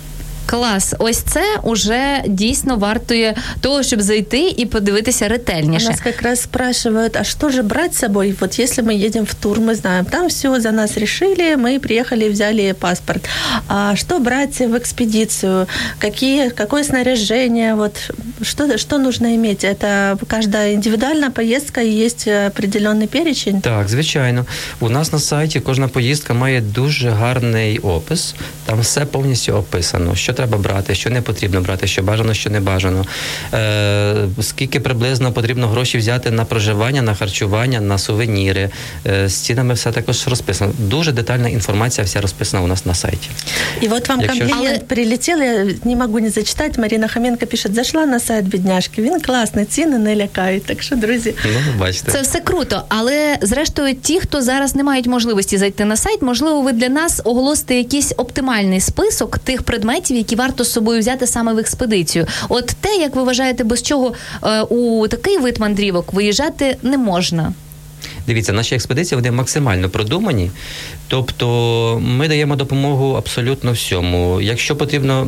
Клас, 0.52 0.94
ось 0.98 1.18
це 1.18 1.42
уже 1.62 2.22
дійсно 2.26 2.76
вартує 2.76 3.34
того, 3.61 3.82
щоб 3.82 4.02
зайти 4.02 4.54
і 4.56 4.66
подивитися 4.66 5.28
ретельніше. 5.28 5.88
Нас 5.88 6.00
как 6.00 6.22
раз 6.22 6.40
спрашивают, 6.40 7.16
а 7.16 7.24
что 7.24 7.50
же 7.50 7.62
брать 7.62 7.94
с 7.94 7.98
собой? 7.98 8.34
Вот 8.40 8.58
если 8.58 8.82
мы 8.82 9.06
едем 9.06 9.24
в 9.24 9.34
тур, 9.34 9.61
мы 9.61 9.74
знаем, 9.74 10.04
там 10.04 10.28
все 10.28 10.61
за 10.61 10.72
нас 10.72 10.96
решили, 10.96 11.56
мы 11.56 11.78
приехали 11.78 12.24
и 12.24 12.30
взяли 12.30 12.72
паспорт. 12.72 13.28
А 13.68 13.96
что 13.96 14.18
брать 14.18 14.58
в 14.61 14.74
экспедицию? 14.76 15.66
Какие, 15.98 16.48
какое 16.48 16.84
снаряжение? 16.84 17.74
Вот 17.74 18.11
что, 18.42 18.78
что 18.78 18.98
нужно 18.98 19.34
иметь? 19.34 19.64
Это 19.64 20.18
каждая 20.28 20.72
индивидуальная 20.72 21.30
поездка 21.30 21.82
и 21.82 22.04
есть 22.04 22.26
определенный 22.26 23.06
перечень? 23.06 23.61
Так, 23.61 23.88
звичайно. 23.88 24.46
У 24.80 24.88
нас 24.88 25.12
на 25.12 25.18
сайті 25.18 25.61
кожна 25.61 25.88
поїздка 25.88 26.34
має 26.34 26.61
дуже 26.61 27.11
гарний 27.11 27.78
опис. 27.78 28.34
Там 28.64 28.80
все 28.80 29.04
повністю 29.04 29.52
описано, 29.52 30.14
що 30.14 30.32
треба 30.47 30.58
брати, 30.58 30.95
що 30.95 31.10
не 31.10 31.21
потрібно 31.21 31.62
брати, 31.62 31.88
що 31.88 32.03
бажано, 32.03 32.34
що 32.34 32.49
не 32.49 32.60
бажано. 32.60 33.06
Е, 33.53 34.27
скільки 34.41 34.79
приблизно 34.79 35.32
потрібно 35.32 35.67
грошей 35.67 35.99
взяти 36.01 36.32
на 36.32 36.45
проживання, 36.45 37.01
на 37.01 37.15
харчування, 37.15 37.82
на 37.82 37.97
сувеніри. 37.97 38.69
Е, 39.08 39.29
з 39.29 39.34
цінами 39.34 39.73
все 39.73 39.91
також 39.91 40.27
розписано. 40.27 40.71
Дуже 40.77 41.12
детальна 41.12 41.49
інформація 41.49 42.06
вся 42.06 42.21
розписана 42.21 42.63
у 42.63 42.67
нас 42.67 42.86
на 42.86 42.93
сайті. 42.93 43.29
И 43.84 43.88
вот 43.88 44.10
вам 44.10 44.21
Якщо- 44.21 44.39
комплимент 44.39 44.69
Але- 44.69 44.88
прилетел, 44.88 45.39
я 45.41 45.65
не 45.84 45.95
могу 45.95 46.19
не 46.19 46.29
зачитать. 46.29 46.77
Марина 46.77 47.08
Хоменко 47.08 47.45
пишет, 47.47 47.73
зашла 47.73 48.06
на 48.06 48.19
сайт 48.19 48.45
бедняжки, 48.45 49.01
він 49.01 49.19
класний, 49.21 49.65
ціни 49.65 49.97
не 49.97 50.15
лякають. 50.15 50.65
Так 50.65 50.84
що, 50.84 50.95
друзі, 50.95 51.34
Ну, 51.45 51.79
бачите. 51.79 52.12
Це 52.12 52.21
все 52.21 52.39
круто, 52.39 52.82
але 52.89 53.38
зрештою, 53.41 53.95
ті, 53.95 54.19
хто 54.19 54.41
зараз 54.41 54.75
не 54.75 54.84
мають 54.84 55.08
можливості 55.08 55.58
зайти 55.58 55.86
на 55.86 55.95
сайт, 55.97 56.21
можливо, 56.21 56.62
ви 56.62 56.71
для 56.71 56.89
нас 56.89 57.21
оголосите 57.23 57.75
якийсь 57.75 58.13
оптимальний 58.17 58.79
список 58.82 59.39
тих 59.39 59.63
предметів, 59.63 60.17
які 60.17 60.32
варто 60.35 60.63
з 60.63 60.71
собою 60.71 60.99
взяти 60.99 61.27
саме 61.27 61.53
в 61.53 61.57
експедицію. 61.57 62.27
От 62.49 62.67
те, 62.81 62.95
як 62.95 63.15
ви 63.15 63.23
вважаєте, 63.23 63.63
без 63.63 63.81
чого 63.81 64.13
е, 64.43 64.61
у 64.61 65.07
такий 65.07 65.37
вид 65.37 65.59
мандрівок 65.59 66.13
виїжджати 66.13 66.77
не 66.83 66.97
можна. 66.97 67.53
Дивіться, 68.27 68.53
наші 68.53 68.75
експедиції 68.75 69.15
вони 69.17 69.31
максимально 69.31 69.89
продумані. 69.89 70.51
Тобто 71.07 71.47
ми 72.03 72.27
даємо 72.27 72.55
допомогу 72.55 73.13
абсолютно 73.13 73.71
всьому. 73.71 74.41
Якщо 74.41 74.75
потрібно, 74.75 75.27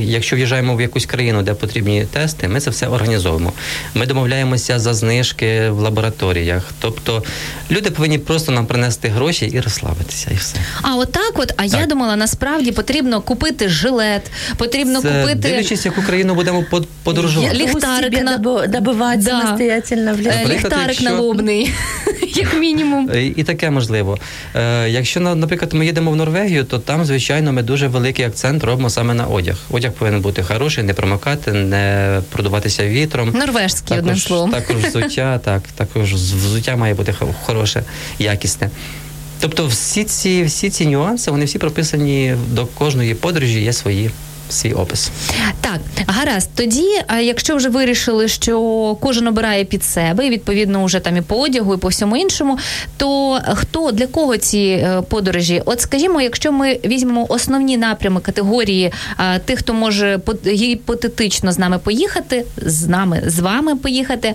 якщо 0.00 0.36
в'їжджаємо 0.36 0.76
в 0.76 0.80
якусь 0.80 1.06
країну, 1.06 1.42
де 1.42 1.54
потрібні 1.54 2.04
тести, 2.12 2.48
ми 2.48 2.60
це 2.60 2.70
все 2.70 2.86
організовуємо. 2.88 3.52
Ми 3.94 4.06
домовляємося 4.06 4.78
за 4.78 4.94
знижки 4.94 5.70
в 5.70 5.78
лабораторіях. 5.80 6.62
Тобто 6.80 7.22
люди 7.70 7.90
повинні 7.90 8.18
просто 8.18 8.52
нам 8.52 8.66
принести 8.66 9.08
гроші 9.08 9.46
і 9.46 9.60
розслабитися, 9.60 10.30
і 10.32 10.36
все. 10.36 10.56
А 10.82 10.96
отак, 10.96 11.32
от, 11.34 11.52
а 11.56 11.64
я 11.64 11.86
думала, 11.86 12.16
насправді 12.16 12.72
потрібно 12.72 13.20
купити 13.20 13.68
жилет, 13.68 14.30
потрібно 14.56 15.02
це, 15.02 15.08
купити 15.20 15.34
дивлячись, 15.34 15.86
яку 15.86 16.02
країну 16.02 16.34
будемо 16.34 16.64
под- 16.70 16.88
подорожувати. 17.02 17.56
Ліхтарик 17.56 18.22
на- 18.24 18.36
добивати 18.66 19.18
Да. 19.22 19.30
самостоятельно 19.30 20.14
в 20.14 20.18
е, 20.28 20.46
ліхтарик 20.48 20.86
якщо- 20.88 21.04
налобний, 21.04 21.72
як 22.34 22.58
мінімум. 22.60 23.10
Е, 23.14 23.26
І 23.26 23.42
таке 23.44 23.70
можливо. 23.70 24.18
Е, 24.54 24.88
Якщо, 24.90 25.20
на- 25.20 25.34
наприклад, 25.34 25.72
ми 25.72 25.86
їдемо 25.86 26.10
в 26.10 26.16
Норвегію, 26.16 26.64
то 26.64 26.78
там, 26.78 27.04
звичайно, 27.04 27.52
ми 27.52 27.62
дуже 27.62 27.88
великий 27.88 28.24
акцент 28.24 28.64
робимо 28.64 28.90
саме 28.90 29.14
на 29.14 29.26
одяг. 29.26 29.56
Одяг 29.70 29.92
повинен 29.92 30.20
бути 30.20 30.42
хороший, 30.42 30.84
не 30.84 30.94
промокати, 30.94 31.52
не 31.52 32.20
продуватися 32.32 32.86
вітром. 32.88 33.30
Норвежський, 33.34 33.98
одним 33.98 34.16
словом. 34.16 34.50
також 34.50 34.76
взуття, 34.76 35.38
так, 35.44 35.62
також 35.74 36.14
взуття 36.14 36.76
має 36.76 36.94
бути 36.94 37.12
хо- 37.12 37.34
хороше, 37.42 37.82
якісне. 38.18 38.70
Тобто, 39.40 39.66
всі 39.66 40.04
ці, 40.04 40.42
всі 40.42 40.70
ці 40.70 40.86
нюанси, 40.86 41.30
вони 41.30 41.44
всі 41.44 41.58
прописані 41.58 42.34
до 42.48 42.66
кожної 42.66 43.14
подорожі, 43.14 43.60
є 43.60 43.72
свої 43.72 44.10
свій 44.50 44.72
опис. 44.72 45.10
Так, 45.60 45.80
гаразд. 46.06 46.50
Тоді, 46.54 46.86
а 47.06 47.20
якщо 47.20 47.56
вже 47.56 47.68
вирішили, 47.68 48.28
що 48.28 48.96
кожен 49.00 49.26
обирає 49.26 49.64
під 49.64 49.84
себе, 49.84 50.26
і 50.26 50.30
відповідно 50.30 50.84
вже 50.84 51.00
там 51.00 51.16
і 51.16 51.20
по 51.20 51.36
одягу, 51.36 51.74
і 51.74 51.76
по 51.76 51.88
всьому 51.88 52.16
іншому, 52.16 52.58
то 52.96 53.40
хто 53.54 53.92
для 53.92 54.06
кого 54.06 54.36
ці 54.36 54.58
е, 54.58 55.02
подорожі? 55.08 55.62
От 55.64 55.80
скажімо, 55.80 56.20
якщо 56.20 56.52
ми 56.52 56.80
візьмемо 56.84 57.26
основні 57.28 57.76
напрями 57.76 58.20
категорії 58.20 58.92
а, 59.16 59.38
тих, 59.38 59.58
хто 59.58 59.74
може 59.74 60.16
пот- 60.16 60.50
гіпотетично 60.52 61.52
з 61.52 61.58
нами 61.58 61.78
поїхати, 61.78 62.44
з 62.56 62.86
нами, 62.86 63.22
з 63.26 63.38
вами 63.38 63.76
поїхати. 63.76 64.34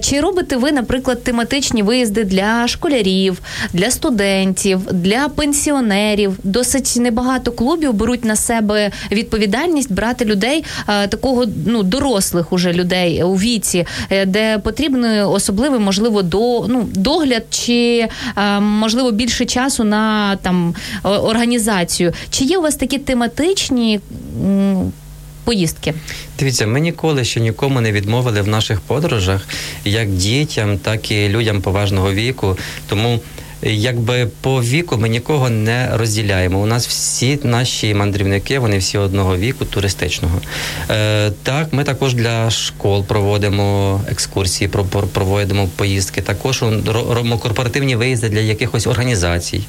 Чи 0.00 0.20
робите 0.20 0.56
ви, 0.56 0.72
наприклад, 0.72 1.22
тематичні 1.24 1.82
виїзди 1.82 2.24
для 2.24 2.68
школярів, 2.68 3.38
для 3.72 3.90
студентів, 3.90 4.80
для 4.92 5.28
пенсіонерів? 5.28 6.38
Досить 6.44 6.96
небагато 6.96 7.52
клубів 7.52 7.94
беруть 7.94 8.24
на 8.24 8.36
себе 8.36 8.90
відповідальність 9.24 9.92
брати 9.92 10.24
людей 10.24 10.64
такого 10.86 11.44
ну 11.66 11.82
дорослих 11.82 12.52
уже 12.52 12.72
людей 12.72 13.22
у 13.22 13.34
віці, 13.34 13.86
е, 14.10 14.26
де 14.26 14.58
потрібен 14.58 15.04
особливий, 15.04 15.80
можливо, 15.80 16.22
до 16.22 16.66
ну 16.68 16.88
догляд 16.94 17.44
чи 17.50 18.08
можливо 18.60 19.10
більше 19.10 19.44
часу 19.44 19.84
на 19.84 20.36
там 20.36 20.74
організацію. 21.02 22.12
Чи 22.30 22.44
є 22.44 22.58
у 22.58 22.62
вас 22.62 22.76
такі 22.76 22.98
тематичні? 22.98 24.00
Поїздки 25.44 25.94
Дивіться, 26.38 26.66
ми 26.66 26.80
ніколи 26.80 27.24
ще 27.24 27.40
нікому 27.40 27.80
не 27.80 27.92
відмовили 27.92 28.42
в 28.42 28.48
наших 28.48 28.80
подорожах, 28.80 29.48
як 29.84 30.08
дітям, 30.10 30.78
так 30.78 31.10
і 31.10 31.28
людям 31.28 31.62
поважного 31.62 32.12
віку. 32.12 32.58
Тому 32.88 33.20
якби 33.62 34.26
по 34.40 34.62
віку 34.62 34.96
ми 34.98 35.08
нікого 35.08 35.50
не 35.50 35.90
розділяємо. 35.96 36.58
У 36.60 36.66
нас 36.66 36.86
всі 36.88 37.38
наші 37.42 37.94
мандрівники, 37.94 38.58
вони 38.58 38.78
всі 38.78 38.98
одного 38.98 39.36
віку, 39.36 39.64
туристичного. 39.64 40.40
Е, 40.90 41.30
так, 41.42 41.72
ми 41.72 41.84
також 41.84 42.14
для 42.14 42.50
школ 42.50 43.04
проводимо 43.04 44.00
екскурсії, 44.10 44.68
про- 44.68 44.84
про- 44.84 45.06
проводимо 45.06 45.68
поїздки. 45.76 46.20
Також 46.22 46.62
ро- 46.62 47.14
робимо 47.14 47.38
корпоративні 47.38 47.96
виїзди 47.96 48.28
для 48.28 48.40
якихось 48.40 48.86
організацій. 48.86 49.60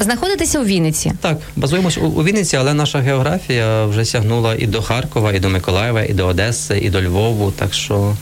знаходитеся 0.00 0.60
у 0.60 0.64
Вінниці. 0.64 1.12
Так, 1.20 1.38
базуємось 1.56 1.98
у, 1.98 2.00
у 2.00 2.24
Вінниці, 2.24 2.56
але 2.56 2.74
наша 2.74 2.98
географія 2.98 3.84
вже 3.84 4.04
сягнула 4.04 4.54
і 4.58 4.66
до 4.66 4.82
Харкова, 4.82 5.32
і 5.32 5.40
до 5.40 5.48
Миколаєва, 5.48 6.02
і 6.02 6.12
до 6.12 6.26
Одеси, 6.26 6.78
і 6.78 6.90
до 6.90 7.02
Львову. 7.02 7.50
Так 7.50 7.74
що 7.74 8.16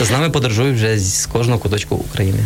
з 0.00 0.10
нами 0.10 0.30
подорожують 0.30 0.76
вже 0.76 0.98
з 0.98 1.26
кожного 1.26 1.58
куточку 1.58 1.96
України. 1.96 2.38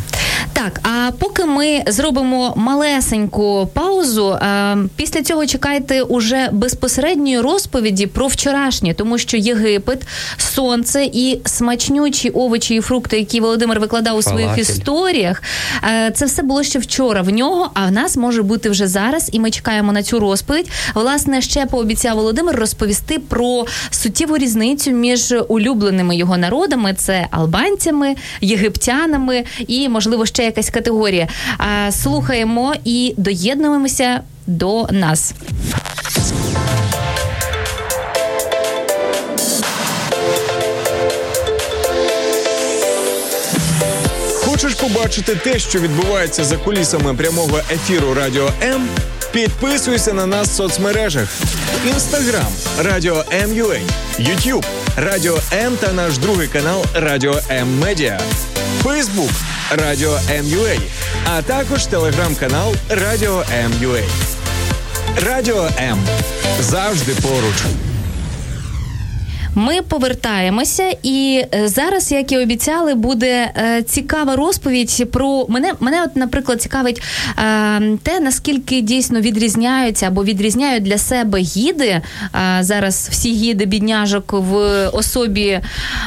Так, 0.53 0.81
а 0.83 1.11
поки 1.19 1.45
ми 1.45 1.83
зробимо 1.87 2.53
малесеньку 2.57 3.71
паузу, 3.75 4.33
е, 4.33 4.77
після 4.97 5.23
цього 5.23 5.47
чекайте 5.47 6.03
уже 6.03 6.49
безпосередньої 6.53 7.41
розповіді 7.41 8.07
про 8.07 8.27
вчорашнє, 8.27 8.95
тому 8.95 9.19
що 9.19 9.37
Єгипет, 9.37 10.03
сонце 10.37 11.05
і 11.05 11.41
смачнючі 11.45 12.31
овочі 12.31 12.75
і 12.75 12.81
фрукти, 12.81 13.19
які 13.19 13.41
Володимир 13.41 13.81
викладав 13.81 14.17
у 14.17 14.23
своїх 14.23 14.59
історіях, 14.59 15.43
е, 15.85 16.11
це 16.11 16.27
все 16.27 16.43
було 16.43 16.63
ще 16.63 16.79
вчора 16.79 17.23
в 17.23 17.31
нього, 17.31 17.71
а 17.75 17.87
в 17.87 17.93
нас 17.93 18.17
може 18.17 18.43
бути 18.43 18.71
вже 18.71 18.87
зараз, 18.87 19.29
і 19.33 19.41
ми 19.41 19.51
чекаємо 19.51 19.93
на 19.93 20.03
цю 20.03 20.21
розповідь. 20.21 20.71
Власне, 20.95 21.43
ще 21.43 21.67
пообіцяв 21.67 22.17
Володимир 22.17 22.57
розповісти 22.57 23.19
про 23.19 23.67
суттєву 23.91 24.39
різницю 24.39 24.91
між 24.91 25.35
улюбленими 25.49 26.17
його 26.17 26.37
народами: 26.37 26.95
це 26.95 27.26
албанцями, 27.31 28.15
єгиптянами 28.41 29.45
і, 29.67 29.89
можливо, 29.89 30.27
ще 30.27 30.45
якась 30.45 30.71
категорія. 30.71 31.29
Слухаємо 31.91 32.75
і 32.85 33.15
доєднуємося 33.17 34.21
до 34.47 34.87
нас. 34.91 35.35
Хочеш 44.45 44.75
побачити 44.75 45.35
те, 45.35 45.59
що 45.59 45.81
відбувається 45.81 46.45
за 46.45 46.57
кулісами 46.57 47.15
прямого 47.15 47.59
ефіру 47.71 48.15
Радіо 48.15 48.51
М? 48.63 48.89
Підписуйся 49.33 50.13
на 50.13 50.27
нас 50.27 50.49
в 50.49 50.53
соцмережах: 50.53 51.29
Інстаграм 51.87 52.47
Радіо 52.79 53.25
М.Ю.А. 53.33 53.79
Ютуб 54.23 54.65
Радіо 54.96 55.40
М 55.54 55.78
та 55.78 55.94
наш 55.94 56.18
другий 56.18 56.48
канал 56.48 56.86
Радіо 56.94 57.40
М 57.50 57.80
Медіа, 57.80 58.20
Фейсбук 58.84 59.32
Радіо 59.72 60.20
М.Ю.А. 60.30 60.78
а 61.32 61.42
також 61.42 61.86
телеграм-канал 61.86 62.76
Радіо 62.90 63.44
М.Ю.А. 63.54 64.02
Радіо 65.26 65.70
М 65.80 66.00
завжди 66.60 67.12
поруч. 67.14 67.56
Ми 69.59 69.83
повертаємося, 69.83 70.97
і 71.03 71.45
е, 71.55 71.69
зараз, 71.69 72.13
як 72.13 72.33
і 72.33 72.39
обіцяли, 72.39 72.95
буде 72.95 73.53
е, 73.57 73.83
цікава 73.83 74.37
розповідь 74.37 75.11
про 75.13 75.47
мене. 75.49 75.73
Мене, 75.81 76.03
от, 76.03 76.17
наприклад, 76.17 76.63
цікавить 76.63 77.03
е, 77.39 77.81
те, 78.03 78.21
наскільки 78.21 78.81
дійсно 78.81 79.21
відрізняються 79.21 80.07
або 80.07 80.25
відрізняють 80.25 80.83
для 80.83 80.99
себе 80.99 81.39
гіди. 81.39 82.01
Зараз 82.61 83.09
всі 83.11 83.33
гіди 83.33 83.65
бідняжок 83.67 84.33
в 84.33 84.55
особі 84.89 85.61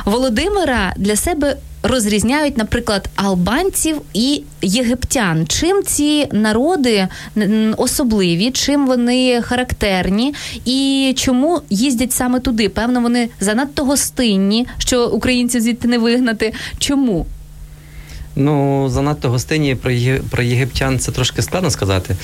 Володимира 0.05 0.93
для 0.97 1.15
себе 1.15 1.55
розрізняють, 1.83 2.57
наприклад, 2.57 3.09
албанців 3.15 4.01
і 4.13 4.43
єгиптян. 4.61 5.47
Чим 5.47 5.83
ці 5.83 6.27
народи 6.31 7.07
особливі, 7.77 8.51
чим 8.51 8.87
вони 8.87 9.41
характерні, 9.41 10.33
і 10.65 11.13
чому 11.17 11.61
їздять 11.69 12.11
саме 12.11 12.39
туди? 12.39 12.69
Певно, 12.69 13.01
вони 13.01 13.29
занадто 13.39 13.85
гостинні, 13.85 14.67
що 14.77 15.07
українців 15.07 15.61
звідти 15.61 15.87
не 15.87 15.97
вигнати. 15.97 16.53
Чому? 16.79 17.25
Ну, 18.35 18.89
занадто 18.89 19.29
гостинні 19.29 19.75
про 19.75 19.91
про 20.29 20.43
єгиптян 20.43 20.99
це 20.99 21.11
трошки 21.11 21.41
складно 21.41 21.69
сказати. 21.69 22.15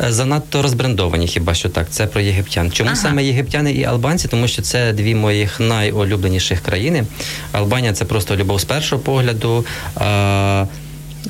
Е, 0.00 0.12
занадто 0.12 0.62
розбрендовані, 0.62 1.26
хіба 1.26 1.54
що 1.54 1.68
так. 1.68 1.86
Це 1.90 2.06
про 2.06 2.20
єгиптян. 2.20 2.72
Чому 2.72 2.90
ага. 2.90 3.00
саме 3.00 3.24
єгиптяни 3.24 3.72
і 3.72 3.84
албанці? 3.84 4.28
Тому 4.28 4.48
що 4.48 4.62
це 4.62 4.92
дві 4.92 5.14
моїх 5.14 5.60
найулюбленіших 5.60 6.60
країни. 6.60 7.04
Албанія 7.52 7.92
це 7.92 8.04
просто 8.04 8.36
любов 8.36 8.60
з 8.60 8.64
першого 8.64 9.02
погляду. 9.02 9.64
А 9.94 10.66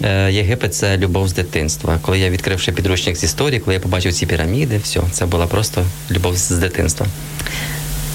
е, 0.02 0.32
Єгипет 0.32 0.74
це 0.74 0.96
любов 0.96 1.28
з 1.28 1.32
дитинства. 1.32 1.98
Коли 2.02 2.18
я 2.18 2.30
відкривши 2.30 2.72
підручник 2.72 3.16
з 3.16 3.22
історії, 3.22 3.60
коли 3.60 3.74
я 3.74 3.80
побачив 3.80 4.12
ці 4.12 4.26
піраміди, 4.26 4.78
все, 4.78 5.00
це 5.12 5.26
була 5.26 5.46
просто 5.46 5.84
любов 6.10 6.36
з 6.36 6.50
дитинства. 6.50 7.06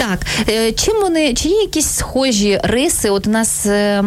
Так, 0.09 0.19
е, 0.49 0.71
чим 0.71 1.01
вони 1.01 1.33
чи 1.33 1.49
є 1.49 1.61
якісь 1.61 1.87
схожі 1.87 2.59
риси? 2.63 3.09
От 3.09 3.27
у 3.27 3.29
нас 3.29 3.65
е, 3.65 4.03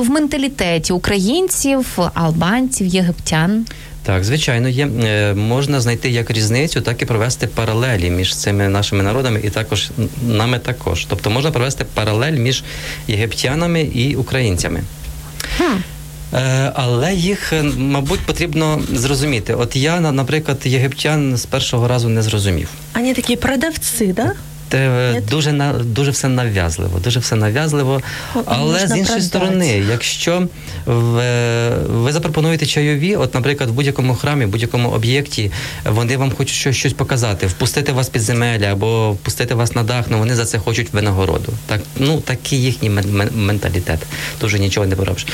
в 0.00 0.10
менталітеті 0.10 0.92
українців, 0.92 1.98
албанців, 2.14 2.86
єгиптян? 2.86 3.66
Так, 4.02 4.24
звичайно, 4.24 4.68
є 4.68 4.86
е, 4.86 5.34
можна 5.34 5.80
знайти 5.80 6.10
як 6.10 6.30
різницю, 6.30 6.80
так 6.80 7.02
і 7.02 7.04
провести 7.04 7.46
паралелі 7.46 8.10
між 8.10 8.36
цими 8.36 8.68
нашими 8.68 9.02
народами, 9.02 9.40
і 9.44 9.50
також 9.50 9.90
нами 10.28 10.58
також. 10.58 11.06
Тобто 11.08 11.30
можна 11.30 11.50
провести 11.50 11.84
паралель 11.94 12.32
між 12.38 12.64
єгиптянами 13.08 13.80
і 13.80 14.16
українцями. 14.16 14.82
Хм. 15.56 15.76
Але 16.74 17.14
їх, 17.14 17.52
мабуть, 17.76 18.20
потрібно 18.20 18.82
зрозуміти. 18.92 19.54
От 19.54 19.76
я, 19.76 20.00
наприклад, 20.00 20.58
єгиптян 20.64 21.36
з 21.36 21.46
першого 21.46 21.88
разу 21.88 22.08
не 22.08 22.22
зрозумів. 22.22 22.68
Вони 22.94 23.14
такі 23.14 23.36
продавці, 23.36 24.06
да? 24.06 24.32
Те 24.68 25.22
дуже 25.30 25.52
на 25.52 25.72
дуже 25.72 26.10
все 26.10 26.28
нав'язливо, 26.28 26.98
дуже 26.98 27.20
все 27.20 27.36
нав'язливо. 27.36 28.00
Але 28.44 28.86
з 28.86 28.96
іншої 28.96 29.20
сторони, 29.20 29.84
якщо 29.90 30.48
ви, 30.86 31.68
ви 31.88 32.12
запропонуєте 32.12 32.66
чайові, 32.66 33.16
от, 33.16 33.34
наприклад, 33.34 33.70
в 33.70 33.72
будь-якому 33.72 34.14
храмі, 34.14 34.44
в 34.44 34.48
будь-якому 34.48 34.90
об'єкті, 34.90 35.50
вони 35.84 36.16
вам 36.16 36.32
хочуть 36.32 36.56
щось 36.56 36.76
щось 36.76 36.92
показати, 36.92 37.46
впустити 37.46 37.92
вас 37.92 38.08
під 38.08 38.22
земель 38.22 38.60
або 38.60 39.12
впустити 39.12 39.54
вас 39.54 39.74
на 39.74 39.82
дах, 39.82 40.04
ну 40.08 40.18
вони 40.18 40.34
за 40.34 40.44
це 40.44 40.58
хочуть 40.58 40.92
винагороду. 40.92 41.52
Так, 41.66 41.80
ну 41.96 42.20
такий 42.20 42.62
їхній 42.62 42.90
менталітет. 43.34 44.00
Дуже 44.40 44.58
нічого 44.58 44.86
не 44.86 44.96
поробиш. 44.96 45.26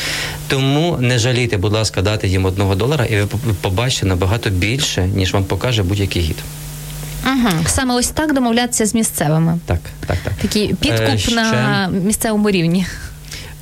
Тому 0.48 0.96
не 1.00 1.18
жалійте, 1.18 1.56
будь 1.56 1.72
ласка, 1.72 2.02
дати 2.02 2.28
їм 2.28 2.44
одного 2.44 2.74
долара, 2.74 3.04
і 3.04 3.20
ви 3.20 3.26
побачите 3.60 4.06
набагато 4.06 4.50
більше, 4.50 5.06
ніж 5.06 5.32
вам 5.32 5.44
покаже 5.44 5.82
будь-який 5.82 6.22
гід. 6.22 6.36
Угу. 7.26 7.48
Саме 7.66 7.94
ось 7.94 8.08
так 8.08 8.34
домовлятися 8.34 8.86
з 8.86 8.94
місцевими. 8.94 9.58
Так, 9.66 9.80
так, 10.06 10.16
так. 10.24 10.32
Такий 10.42 10.74
підкуп 10.74 11.08
е, 11.08 11.18
ще... 11.18 11.34
на 11.34 11.88
місцевому 11.88 12.50
рівні. 12.50 12.86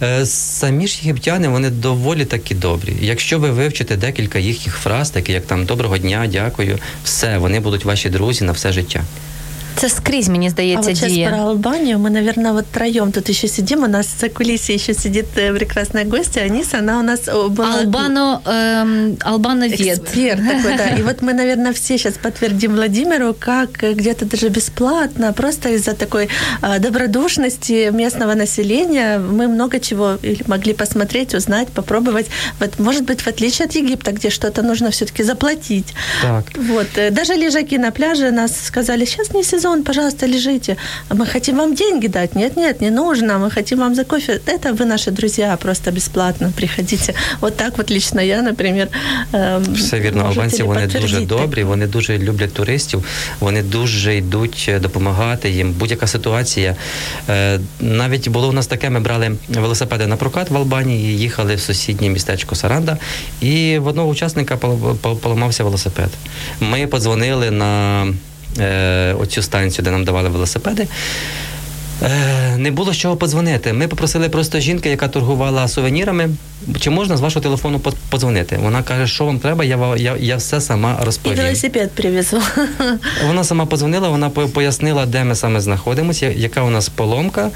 Е, 0.03 0.27
самі 0.27 0.87
ж 0.87 0.99
єгиптяни, 1.03 1.49
вони 1.49 1.71
доволі 1.71 2.25
такі 2.25 2.55
добрі. 2.55 2.97
Якщо 3.01 3.39
ви 3.39 3.51
вивчите 3.51 3.97
декілька 3.97 4.39
їхніх 4.39 4.77
фраз, 4.77 5.11
такі 5.11 5.33
як 5.33 5.47
там 5.47 5.65
доброго 5.65 5.99
дня, 5.99 6.27
дякую, 6.33 6.79
все, 7.05 7.39
вони 7.39 7.61
будуть 7.61 7.85
ваші 7.85 8.11
друзі 8.11 8.45
на 8.45 8.53
все 8.53 8.73
життя. 8.73 9.03
Це 9.76 9.90
скрізь, 9.90 10.30
мені 10.30 10.50
здається, 10.50 10.92
а 10.92 10.94
вот 10.94 11.10
діє. 11.10 11.28
про 11.30 11.38
Албанию. 11.38 11.98
Мы, 11.98 12.10
наверное, 12.10 12.52
вот 12.52 12.66
троем 12.66 13.12
тут 13.12 13.30
еще 13.30 13.48
сидим. 13.48 13.84
У 13.84 13.88
нас 13.88 14.08
за 14.22 14.30
кулисой 14.30 14.76
еще 14.76 14.94
сидит 14.94 15.26
э, 15.38 15.54
прекрасная 15.54 16.06
гостья. 16.06 16.42
Аниса, 16.42 16.78
она 16.80 17.00
у 17.00 17.04
нас 17.04 17.26
была... 17.50 17.80
Албано, 17.80 18.42
эм, 18.46 19.18
Албановед. 19.22 19.82
Эксперт 19.82 20.40
такой, 20.48 20.78
да. 20.78 20.88
И 21.00 21.04
вот 21.04 21.22
мы, 21.22 21.34
наверное, 21.34 21.72
все 21.74 21.98
сейчас 21.98 22.14
подтвердим 22.14 22.76
Владимиру, 22.76 23.36
как 23.40 23.70
где-то 23.82 24.26
даже 24.26 24.50
бесплатно, 24.50 25.34
просто 25.34 25.70
из-за 25.70 25.94
такой 25.94 26.30
э, 26.62 26.80
добродушности 26.80 27.92
местного 27.92 28.34
населения 28.34 29.20
мы 29.20 29.48
много 29.48 29.80
чего 29.80 30.18
могли 30.48 30.74
посмотреть, 30.74 31.36
узнать, 31.36 31.68
попробовать. 31.68 32.28
Вот, 32.60 32.80
может 32.80 33.04
быть, 33.04 33.22
в 33.22 33.28
отличие 33.28 33.68
от 33.68 33.76
Египта, 33.76 34.12
где 34.12 34.30
что-то 34.30 34.62
нужно 34.64 34.90
все-таки 34.90 35.24
заплатить. 35.24 35.94
Так. 36.22 36.46
Вот. 36.56 36.88
Э, 36.96 37.12
даже 37.12 37.34
лежаки 37.34 37.78
на 37.78 37.92
пляже 37.92 38.32
нас 38.32 38.52
сказали, 38.66 39.06
сейчас 39.06 39.34
не 39.34 39.44
сезон, 39.44 39.59
сезон, 39.60 39.84
пожалуйста, 39.84 40.28
лежите. 40.28 40.78
Мы 41.10 41.26
хотим 41.26 41.58
вам 41.58 41.76
деньги 41.76 42.08
дать. 42.08 42.36
Нет, 42.36 42.58
нет, 42.58 42.82
не 42.82 42.90
нужно. 42.90 43.38
Мы 43.38 43.52
хотим 43.52 43.80
вам 43.80 43.96
за 43.96 44.04
кофе. 44.04 44.42
Это 44.46 44.74
вы 44.74 44.86
наши 44.86 45.12
друзья, 45.12 45.58
просто 45.58 45.92
бесплатно 45.92 46.52
приходите. 46.56 47.14
Вот 47.42 47.58
так 47.58 47.78
вот 47.78 47.92
лично 47.92 48.22
я, 48.22 48.42
наприклад. 48.42 48.90
Все 49.74 50.00
вірно, 50.00 50.26
албанці 50.26 50.64
вони 50.64 50.88
дуже 50.88 51.22
добрі, 51.22 51.64
вони 51.64 51.88
дуже 51.88 52.18
люблять 52.18 52.54
туристів, 52.54 53.06
вони 53.40 53.64
дуже 53.64 54.16
йдуть 54.16 54.66
е, 54.70 54.80
допомагати 54.80 55.50
їм. 55.50 55.72
Будь-яка 55.72 56.08
ситуація. 56.08 56.76
Е, 57.30 57.60
навіть 57.80 58.30
було 58.30 58.50
у 58.50 58.52
нас 58.52 58.68
таке, 58.68 58.90
ми 58.90 59.00
брали 59.00 59.32
велосипеди 59.50 60.08
на 60.08 60.16
прокат 60.16 60.50
в 60.50 60.58
Албанії, 60.58 61.18
їхали 61.18 61.56
в 61.56 61.60
сусіднє 61.60 62.10
містечко 62.10 62.56
Саранда, 62.56 62.98
і 63.42 63.78
в 63.78 63.88
одного 63.88 64.10
учасника 64.10 64.58
поламався 65.22 65.64
велосипед. 65.64 66.10
Ми 66.60 66.88
подзвонили 66.88 67.52
на 67.52 68.06
е, 68.59 69.15
оцю 69.21 69.43
станцію, 69.43 69.85
де 69.85 69.91
нам 69.91 70.05
давали 70.05 70.29
велосипеди. 70.29 70.87
Е, 72.03 72.57
не 72.57 72.71
було 72.71 72.93
з 72.93 72.97
чого 72.97 73.17
подзвонити. 73.17 73.73
Ми 73.73 73.89
попросили 73.89 74.29
просто 74.29 74.61
жінки, 74.61 74.91
яка 74.91 75.09
торгувала 75.09 75.69
сувенірами, 75.69 76.31
чи 76.81 76.91
можна 76.91 77.17
з 77.17 77.21
вашого 77.21 77.43
телефону 77.43 77.81
подзвонити. 78.11 78.59
Вона 78.63 78.83
каже, 78.83 79.07
що 79.07 79.25
вам 79.25 79.39
треба, 79.39 79.65
я 79.65 79.97
я, 79.97 80.17
я 80.21 80.37
все 80.37 80.61
сама 80.61 80.99
розповім. 81.03 81.39
І 81.39 81.43
велосипед 81.43 81.91
привезла. 81.91 82.43
Вона 83.27 83.45
сама 83.45 83.67
подзвонила, 83.67 84.09
вона 84.09 84.31
пояснила, 84.31 85.07
де 85.07 85.25
ми 85.25 85.35
саме 85.35 85.61
знаходимося, 85.61 86.27
яка 86.27 86.63
у 86.63 86.71
нас 86.71 86.89
поломка. 86.89 87.51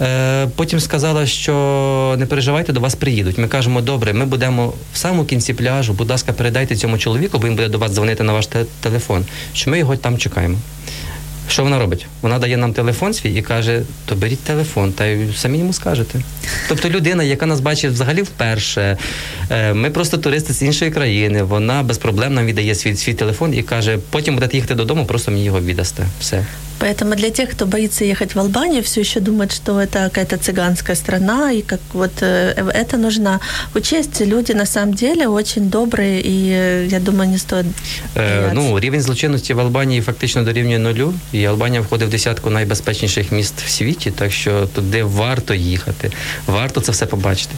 Е, 0.00 0.48
потім 0.56 0.80
сказала, 0.80 1.26
що 1.26 2.14
не 2.18 2.26
переживайте, 2.26 2.72
до 2.72 2.80
вас 2.80 2.94
приїдуть. 2.94 3.38
Ми 3.38 3.48
кажемо, 3.48 3.80
добре, 3.80 4.12
ми 4.12 4.24
будемо 4.24 4.72
в 4.92 4.96
самому 4.96 5.24
кінці 5.24 5.54
пляжу. 5.54 5.92
Будь 5.92 6.10
ласка, 6.10 6.32
передайте 6.32 6.76
цьому 6.76 6.98
чоловіку, 6.98 7.38
бо 7.38 7.46
він 7.46 7.56
буде 7.56 7.68
до 7.68 7.78
вас 7.78 7.92
дзвонити 7.92 8.22
на 8.22 8.32
ваш 8.32 8.48
телефон. 8.80 9.24
Що 9.52 9.70
ми 9.70 9.78
його 9.78 9.96
там 9.96 10.18
чекаємо. 10.18 10.58
Що 11.48 11.62
вона 11.62 11.78
робить? 11.78 12.06
Вона 12.22 12.38
дає 12.38 12.56
нам 12.56 12.72
телефон 12.72 13.14
свій 13.14 13.34
і 13.34 13.42
каже: 13.42 13.82
то 14.06 14.16
беріть 14.16 14.40
телефон, 14.40 14.92
та 14.92 15.06
й 15.06 15.32
самі 15.36 15.58
йому 15.58 15.72
скажете. 15.72 16.20
Тобто 16.68 16.90
людина, 16.90 17.24
яка 17.24 17.46
нас 17.46 17.60
бачить 17.60 17.92
взагалі 17.92 18.22
вперше, 18.22 18.98
е, 19.50 19.74
ми 19.74 19.90
просто 19.90 20.18
туристи 20.18 20.52
з 20.52 20.62
іншої 20.62 20.90
країни, 20.90 21.42
вона 21.42 21.82
без 21.82 21.98
проблем 21.98 22.34
нам 22.34 22.46
віддає 22.46 22.74
свій 22.74 22.96
свій 22.96 23.14
телефон 23.14 23.54
і 23.54 23.62
каже, 23.62 23.98
потім 24.10 24.34
будете 24.34 24.56
їхати 24.56 24.74
додому, 24.74 25.06
просто 25.06 25.30
мені 25.30 25.44
його 25.44 25.60
віддасте. 25.60 26.06
Все. 26.20 26.46
Поэтому 26.83 27.15
для 27.15 27.29
тех, 27.29 27.49
кто 27.49 27.65
боится 27.65 28.03
ехать 28.03 28.35
в 28.35 28.39
Албанию, 28.39 28.83
все 28.83 29.01
еще 29.01 29.19
думает, 29.19 29.53
что 29.53 29.79
это 29.79 30.09
какая-то 30.09 30.37
цыганская 30.37 30.95
страна, 30.95 31.51
и 31.51 31.61
как 31.61 31.79
вот 31.93 32.11
э, 32.21 32.53
это 32.73 32.97
нужно 32.97 33.39
учесть. 33.75 34.21
Люди 34.21 34.51
на 34.51 34.65
самом 34.65 34.93
деле 34.93 35.27
очень 35.27 35.69
добрые, 35.69 36.21
и 36.21 36.51
э, 36.51 36.87
я 36.91 36.99
думаю, 36.99 37.29
не 37.29 37.37
стоит 37.37 37.65
Е, 38.17 38.51
ну, 38.53 38.79
рівень 38.79 39.01
злочинності 39.01 39.53
в 39.53 39.59
Албанії 39.59 40.01
фактично 40.01 40.43
дорівнює 40.43 40.79
нулю, 40.79 41.13
і 41.31 41.45
Албанія 41.45 41.81
входить 41.81 42.07
в 42.07 42.11
десятку 42.11 42.49
найбезпечніших 42.49 43.31
міст 43.31 43.53
в 43.65 43.69
світі, 43.69 44.11
так 44.11 44.31
що 44.31 44.67
туди 44.67 45.03
варто 45.03 45.53
їхати, 45.53 46.11
варто 46.47 46.81
це 46.81 46.91
все 46.91 47.05
побачити. 47.05 47.55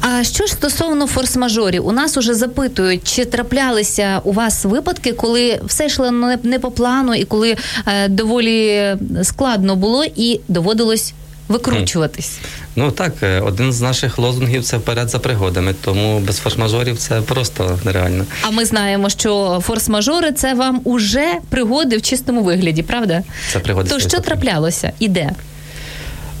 А 0.00 0.24
що 0.24 0.46
ж 0.46 0.52
стосовно 0.52 1.06
форс-мажорів, 1.06 1.80
у 1.80 1.92
нас 1.92 2.16
уже 2.16 2.34
запитують, 2.34 3.00
чи 3.04 3.24
траплялися 3.24 4.20
у 4.24 4.32
вас 4.32 4.64
випадки, 4.64 5.12
коли 5.12 5.60
все 5.64 5.86
йшло 5.86 6.10
не 6.42 6.58
по 6.58 6.70
плану, 6.70 7.14
і 7.14 7.24
коли 7.24 7.56
е, 7.86 8.08
доволі 8.08 8.96
складно 9.22 9.76
було, 9.76 10.04
і 10.16 10.40
доводилось 10.48 11.14
викручуватись? 11.48 12.38
Ну 12.76 12.90
так, 12.90 13.12
е, 13.22 13.40
один 13.40 13.72
з 13.72 13.80
наших 13.80 14.18
лозунгів 14.18 14.64
це 14.64 14.76
вперед 14.76 15.08
за 15.08 15.18
пригодами, 15.18 15.74
тому 15.84 16.20
без 16.20 16.40
форс-мажорів 16.44 16.96
це 16.96 17.20
просто 17.20 17.78
нереально. 17.84 18.24
А 18.42 18.50
ми 18.50 18.64
знаємо, 18.64 19.10
що 19.10 19.62
форс-мажори 19.68 20.32
це 20.32 20.54
вам 20.54 20.80
уже 20.84 21.34
пригоди 21.48 21.96
в 21.96 22.02
чистому 22.02 22.42
вигляді, 22.42 22.82
правда? 22.82 23.22
Це 23.52 23.58
пригоди 23.58 23.90
То 23.90 24.00
що 24.00 24.20
траплялося 24.20 24.92
і 24.98 25.08
де? 25.08 25.30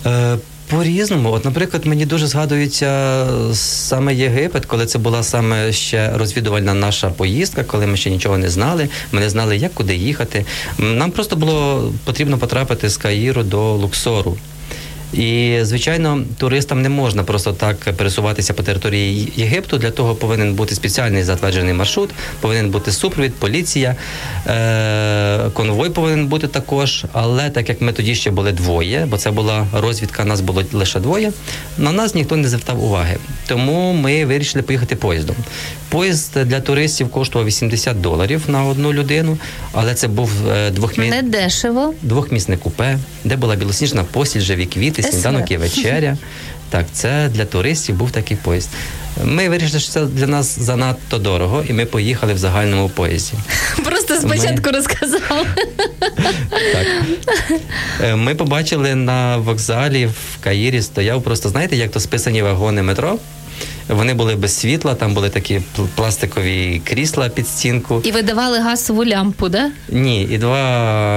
Е, 0.06 0.36
По-різному. 0.70 1.32
От, 1.32 1.44
наприклад, 1.44 1.86
мені 1.86 2.06
дуже 2.06 2.26
згадується 2.26 3.26
саме 3.52 4.14
Єгипет, 4.14 4.66
коли 4.66 4.86
це 4.86 4.98
була 4.98 5.22
саме 5.22 5.72
ще 5.72 6.18
розвідувальна 6.18 6.74
наша 6.74 7.10
поїздка, 7.10 7.64
коли 7.64 7.86
ми 7.86 7.96
ще 7.96 8.10
нічого 8.10 8.38
не 8.38 8.50
знали. 8.50 8.88
Ми 9.12 9.20
не 9.20 9.30
знали, 9.30 9.56
як 9.56 9.74
куди 9.74 9.96
їхати. 9.96 10.44
Нам 10.78 11.10
просто 11.10 11.36
було 11.36 11.92
потрібно 12.04 12.38
потрапити 12.38 12.88
з 12.88 12.96
Каїру 12.96 13.42
до 13.42 13.74
Луксору. 13.74 14.36
І, 15.12 15.58
звичайно, 15.62 16.22
туристам 16.38 16.82
не 16.82 16.88
можна 16.88 17.22
просто 17.22 17.52
так 17.52 17.76
пересуватися 17.76 18.54
по 18.54 18.62
території 18.62 19.32
Єгипту. 19.36 19.78
Для 19.78 19.90
того 19.90 20.14
повинен 20.14 20.54
бути 20.54 20.74
спеціальний 20.74 21.22
затверджений 21.22 21.74
маршрут, 21.74 22.10
повинен 22.40 22.70
бути 22.70 22.92
супровід, 22.92 23.34
поліція, 23.34 23.96
е- 24.46 25.50
конвой 25.52 25.90
повинен 25.90 26.26
бути 26.26 26.48
також. 26.48 27.04
Але 27.12 27.50
так 27.50 27.68
як 27.68 27.80
ми 27.80 27.92
тоді 27.92 28.14
ще 28.14 28.30
були 28.30 28.52
двоє, 28.52 29.06
бо 29.10 29.16
це 29.16 29.30
була 29.30 29.66
розвідка, 29.72 30.24
нас 30.24 30.40
було 30.40 30.62
лише 30.72 31.00
двоє. 31.00 31.32
На 31.78 31.92
нас 31.92 32.14
ніхто 32.14 32.36
не 32.36 32.48
звертав 32.48 32.84
уваги. 32.84 33.16
Тому 33.46 33.92
ми 33.92 34.24
вирішили 34.24 34.62
поїхати 34.62 34.96
поїздом. 34.96 35.36
Поїзд 35.88 36.38
для 36.44 36.60
туристів 36.60 37.08
коштував 37.08 37.46
80 37.46 38.00
доларів 38.00 38.42
на 38.48 38.64
одну 38.64 38.92
людину, 38.92 39.38
але 39.72 39.94
це 39.94 40.08
був 40.08 40.30
е, 40.50 40.70
двохмі... 40.70 41.10
Не 41.10 41.22
дешево. 41.22 41.94
двохмісне 42.02 42.56
купе, 42.56 42.98
де 43.28 43.36
була 43.36 43.56
білосніжна 43.56 44.04
постіль, 44.04 44.40
живі 44.40 44.66
квіти, 44.66 45.02
сніданок 45.02 45.50
і 45.50 45.56
вечеря. 45.56 46.16
Так, 46.70 46.86
це 46.92 47.28
для 47.34 47.44
туристів 47.44 47.96
був 47.96 48.10
такий 48.10 48.36
поїзд. 48.36 48.68
Ми 49.24 49.48
вирішили, 49.48 49.80
що 49.80 49.92
це 49.92 50.04
для 50.04 50.26
нас 50.26 50.58
занадто 50.58 51.18
дорого, 51.18 51.64
і 51.68 51.72
ми 51.72 51.84
поїхали 51.86 52.34
в 52.34 52.38
загальному 52.38 52.88
поїзді. 52.88 53.32
Просто 53.84 54.16
спочатку 54.20 54.70
розказав. 54.70 55.46
Так. 56.72 56.86
Е, 58.04 58.16
Ми 58.16 58.34
побачили 58.34 58.94
на 58.94 59.36
вокзалі 59.36 60.06
в 60.06 60.44
Каїрі 60.44 60.82
стояв 60.82 61.22
просто, 61.22 61.48
знаєте, 61.48 61.76
як 61.76 61.90
то 61.90 62.00
списані 62.00 62.42
вагони 62.42 62.82
метро. 62.82 63.18
Вони 63.88 64.14
були 64.14 64.34
без 64.36 64.56
світла, 64.58 64.94
там 64.94 65.14
були 65.14 65.28
такі 65.30 65.54
пл- 65.78 65.86
пластикові 65.94 66.80
крісла 66.84 67.28
під 67.28 67.48
стінку. 67.48 68.00
І 68.04 68.12
видавали 68.12 68.58
газову 68.58 69.04
лямпу, 69.06 69.48
да? 69.48 69.70
Ні, 69.88 70.22
і 70.22 70.38
два, 70.38 70.58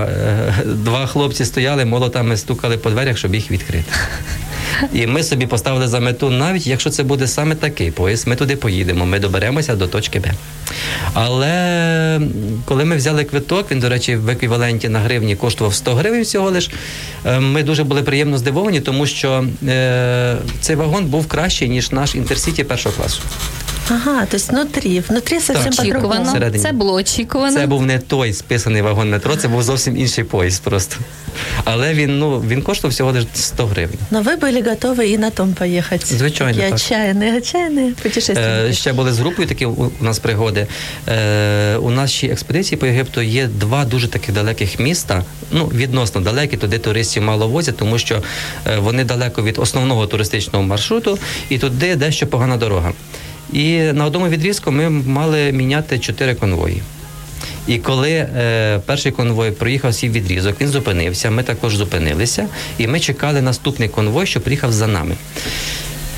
е, 0.04 0.54
два 0.66 1.06
хлопці 1.08 1.46
стояли, 1.46 1.86
молотами 1.86 2.38
стукали 2.38 2.78
по 2.78 2.90
дверях, 2.90 3.18
щоб 3.18 3.36
їх 3.36 3.52
відкрити. 3.52 3.92
І 4.94 5.08
ми 5.08 5.24
собі 5.24 5.46
поставили 5.48 5.88
за 5.88 6.00
мету, 6.00 6.30
навіть 6.30 6.68
якщо 6.68 6.90
це 6.90 7.04
буде 7.04 7.28
саме 7.28 7.56
такий 7.56 7.92
поїзд, 7.92 8.28
ми 8.28 8.36
туди 8.36 8.56
поїдемо, 8.56 9.06
ми 9.06 9.20
доберемося 9.20 9.76
до 9.76 9.88
точки 9.88 10.20
Б. 10.20 10.26
Але 11.14 12.22
коли 12.66 12.86
ми 12.86 12.96
взяли 12.96 13.24
квиток, 13.24 13.72
він, 13.72 13.80
до 13.80 13.90
речі, 13.90 14.16
в 14.16 14.30
еквіваленті 14.30 14.90
на 14.90 15.00
гривні 15.00 15.36
коштував 15.36 15.74
100 15.74 15.94
гривень 15.96 16.22
всього 16.22 16.50
лиш. 16.50 16.70
е, 17.26 17.40
Ми 17.40 17.64
дуже 17.64 17.84
були 17.84 18.02
приємно 18.04 18.38
здивовані, 18.38 18.80
тому 18.80 19.06
що 19.06 19.46
е, 19.68 20.38
цей 20.62 20.76
вагон 20.76 21.06
був 21.06 21.28
кращий, 21.28 21.70
ніж 21.70 21.92
наш 21.92 22.16
інтерсіті 22.16 22.64
першого 22.64 22.96
класу. 22.96 23.22
Ага, 23.91 24.27
то 24.27 24.37
есть 24.37 24.51
внутри, 24.51 25.01
внутри 25.09 25.41
совсем 25.41 25.73
Так. 25.73 25.77
по-другому. 25.77 26.09
Очікувано. 26.09 26.31
Всередині. 26.31 26.65
Це 26.65 26.73
було 26.73 26.93
очікувано. 26.93 27.57
Це 27.57 27.67
був 27.67 27.87
не 27.87 27.99
той 27.99 28.33
списаний 28.33 28.83
вагон 28.83 29.11
метро, 29.11 29.37
це 29.37 29.49
був 29.49 29.63
зовсім 29.63 29.97
інший 29.97 30.25
поїзд 30.25 30.63
просто. 30.63 30.97
Але 31.65 31.95
він, 31.95 32.19
ну, 32.19 32.41
він 32.41 32.63
коштував 32.63 32.93
всього 32.93 33.13
лише 33.13 33.27
100 33.35 33.67
гривень. 33.67 33.99
Но 34.11 34.23
вы 34.23 34.41
были 34.41 34.63
готовы 34.63 35.15
и 35.15 35.19
на 35.19 35.31
том 35.31 35.55
поехать. 35.55 36.07
Звичайно, 36.07 36.53
Такие 36.53 36.71
так. 36.71 36.79
отчаянные, 36.79 37.37
отчаянные 37.37 37.93
путешественники. 38.03 38.69
Е, 38.69 38.73
ще 38.73 38.93
були 38.93 39.13
з 39.13 39.19
групою 39.19 39.49
такі 39.49 39.67
у, 39.67 39.93
у 40.01 40.05
нас 40.05 40.19
пригоди. 40.19 40.67
Е, 41.09 41.77
у 41.77 41.91
нашій 41.91 42.27
експедиції 42.27 42.79
по 42.79 42.87
Єгипту 42.87 43.21
є 43.23 43.47
два 43.47 43.85
дуже 43.85 44.09
таких 44.09 44.35
далеких 44.35 44.79
міста. 44.79 45.25
Ну, 45.53 45.67
відносно 45.67 46.21
далекі, 46.21 46.57
туди 46.57 46.79
туристів 46.79 47.23
мало 47.23 47.49
возять, 47.49 47.77
тому 47.77 47.99
що 47.99 48.23
е, 48.67 48.79
вони 48.79 49.05
далеко 49.05 49.43
від 49.43 49.59
основного 49.59 50.07
туристичного 50.07 50.65
маршруту, 50.65 51.19
і 51.49 51.59
туди 51.59 51.97
дещо 51.97 52.27
погана 52.27 52.57
дорога. 52.57 52.93
І 53.53 53.79
на 53.79 54.05
одному 54.05 54.29
відрізку 54.29 54.71
ми 54.73 54.91
мали 54.91 55.53
міняти 55.53 55.99
чотири 55.99 56.35
конвої. 56.35 56.83
І 57.67 57.79
коли 57.79 58.11
е, 58.11 58.81
перший 58.87 59.13
конвой 59.13 59.51
проїхав 59.51 59.95
свій 59.95 60.09
відрізок, 60.09 60.61
він 60.61 60.69
зупинився. 60.69 61.31
Ми 61.31 61.43
також 61.43 61.77
зупинилися, 61.77 62.47
і 62.79 62.87
ми 62.87 63.01
чекали 63.01 63.43
наступний 63.43 63.89
конвой, 63.89 64.27
що 64.27 64.41
приїхав 64.41 64.73
за 64.73 64.87
нами. 64.87 65.15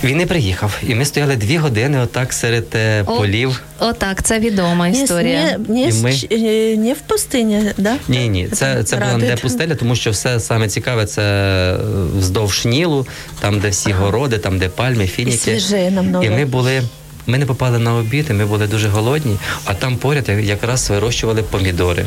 Він 0.05 0.17
не 0.17 0.27
приїхав, 0.27 0.79
і 0.89 0.95
ми 0.95 1.05
стояли 1.05 1.37
дві 1.37 1.57
години 1.57 1.99
отак 1.99 2.33
серед 2.33 2.65
е, 2.75 3.03
О, 3.07 3.17
полів. 3.17 3.63
Отак, 3.81 4.23
це 4.23 4.39
відома 4.39 4.89
Не, 4.89 5.03
історія. 5.03 5.59
не, 5.69 5.75
не, 5.75 5.83
И 5.89 5.89
с 5.89 6.03
мы- 6.03 6.21
ч- 6.21 6.27
э, 6.27 6.77
не 6.77 6.93
в 6.95 6.97
пустыне, 7.09 7.73
да? 7.79 7.97
Ні, 8.09 8.29
ні, 8.29 8.49
це, 8.49 8.85
це 8.85 8.97
була 8.97 9.07
не 9.09 9.19
Радует. 9.19 9.41
пустеля, 9.43 9.75
тому 9.75 9.97
що 9.97 10.11
все 10.11 10.41
саме 10.41 10.69
цікаве 10.69 11.07
це 11.07 11.23
е, 11.23 11.77
вздовж 12.19 12.65
Нілу, 12.67 13.07
там, 13.41 13.61
де 13.61 13.69
всі 13.69 13.93
городи, 13.93 14.39
там, 14.39 14.59
де 14.59 14.69
пальми, 14.69 15.07
фініки. 15.07 15.37
свіже 15.39 15.91
намного. 15.91 16.25
І 16.25 16.31
ми 16.31 16.45
були. 16.45 16.83
Ми 17.28 17.38
не 17.38 17.46
попали 17.46 17.80
на 17.80 17.96
обід, 17.96 18.26
і 18.30 18.34
ми 18.34 18.46
були 18.46 18.68
дуже 18.68 18.88
голодні, 18.90 19.38
а 19.66 19.74
там 19.74 19.98
поряд 19.98 20.30
якраз 20.44 20.90
вирощували 20.90 21.44
помідори. 21.44 22.06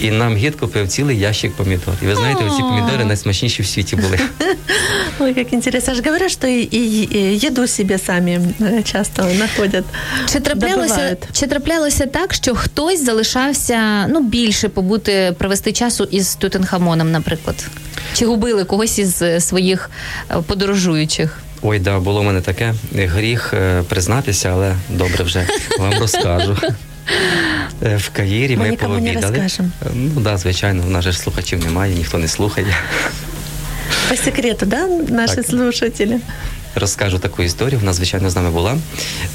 І 0.00 0.10
нам 0.10 0.36
гід 0.36 0.54
купив 0.56 0.88
цілий 0.88 1.18
ящик 1.18 1.52
помідор. 1.52 1.94
І 2.02 2.06
ви 2.06 2.16
знаєте, 2.16 2.40
ці 2.56 2.62
помідори 2.62 3.04
найсмачніші 3.04 3.62
в 3.62 3.66
світі 3.66 3.96
були. 3.96 4.18
Ой, 5.18 5.34
как 5.34 5.52
интересно. 5.52 5.92
Я 5.92 5.96
же 5.96 6.02
говорю, 6.10 6.28
что 6.28 6.46
и, 6.46 6.68
и- 6.72 7.08
и 7.14 7.46
еду 7.46 7.66
себе 7.66 7.98
сами 7.98 8.40
э, 8.60 8.82
часто 8.82 9.22
находят. 9.22 9.84
Чи 10.32 10.40
траплялося, 10.40 11.16
чи 11.32 11.46
траплялося 11.46 12.06
так, 12.06 12.34
що 12.34 12.54
хтось 12.54 13.04
залишався 13.04 14.06
ну 14.08 14.22
більше 14.22 14.68
побути 14.68 15.34
провести 15.38 15.72
часу 15.72 16.04
із 16.10 16.34
Тутенхамоном, 16.34 17.12
наприклад? 17.12 17.66
Чи 18.14 18.26
губили 18.26 18.64
когось 18.64 18.98
із 18.98 19.22
е, 19.22 19.40
своїх 19.40 19.90
е, 20.30 20.34
подорожуючих? 20.46 21.38
Ой, 21.66 21.78
да, 21.78 21.98
було 21.98 22.20
в 22.20 22.24
мене 22.24 22.40
таке. 22.40 22.74
Гріх 22.94 23.54
е, 23.54 23.82
признатися, 23.88 24.48
але 24.52 24.74
добре 24.88 25.24
вже 25.24 25.46
вам 25.78 25.94
розкажу. 26.00 26.56
Е, 27.82 27.96
В 27.96 28.08
Каїрі 28.10 28.56
Ми 28.56 28.70
ми, 28.70 28.76
пообідали. 28.76 29.38
не 29.38 29.48
Ну 29.94 30.20
да, 30.20 30.36
звичайно, 30.36 30.82
в 30.82 30.90
нас 30.90 31.04
же 31.04 31.12
ж 31.12 31.18
слухачів 31.18 31.64
немає, 31.64 31.94
ніхто 31.94 32.18
не 32.18 32.28
слухає. 32.28 32.66
По 34.08 34.16
секрету, 34.16 34.66
да, 34.66 34.86
наші 35.08 35.34
Так. 35.36 35.46
слушатели? 35.46 36.18
Розкажу 36.76 37.18
таку 37.18 37.42
історію. 37.42 37.78
Вона, 37.78 37.92
звичайно, 37.92 38.30
з 38.30 38.36
нами 38.36 38.50
була. 38.50 38.76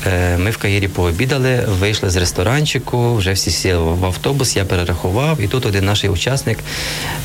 Е, 0.07 0.37
Ми 0.37 0.51
в 0.51 0.57
Каїрі 0.57 0.87
пообідали, 0.87 1.65
вийшли 1.79 2.09
з 2.09 2.15
ресторанчику, 2.15 3.15
вже 3.15 3.31
всі 3.31 3.51
сіли 3.51 3.77
в 3.79 4.05
автобус, 4.05 4.55
я 4.55 4.65
перерахував, 4.65 5.41
і 5.41 5.47
тут 5.47 5.65
один 5.65 5.85
наш 5.85 6.03
учасник 6.03 6.59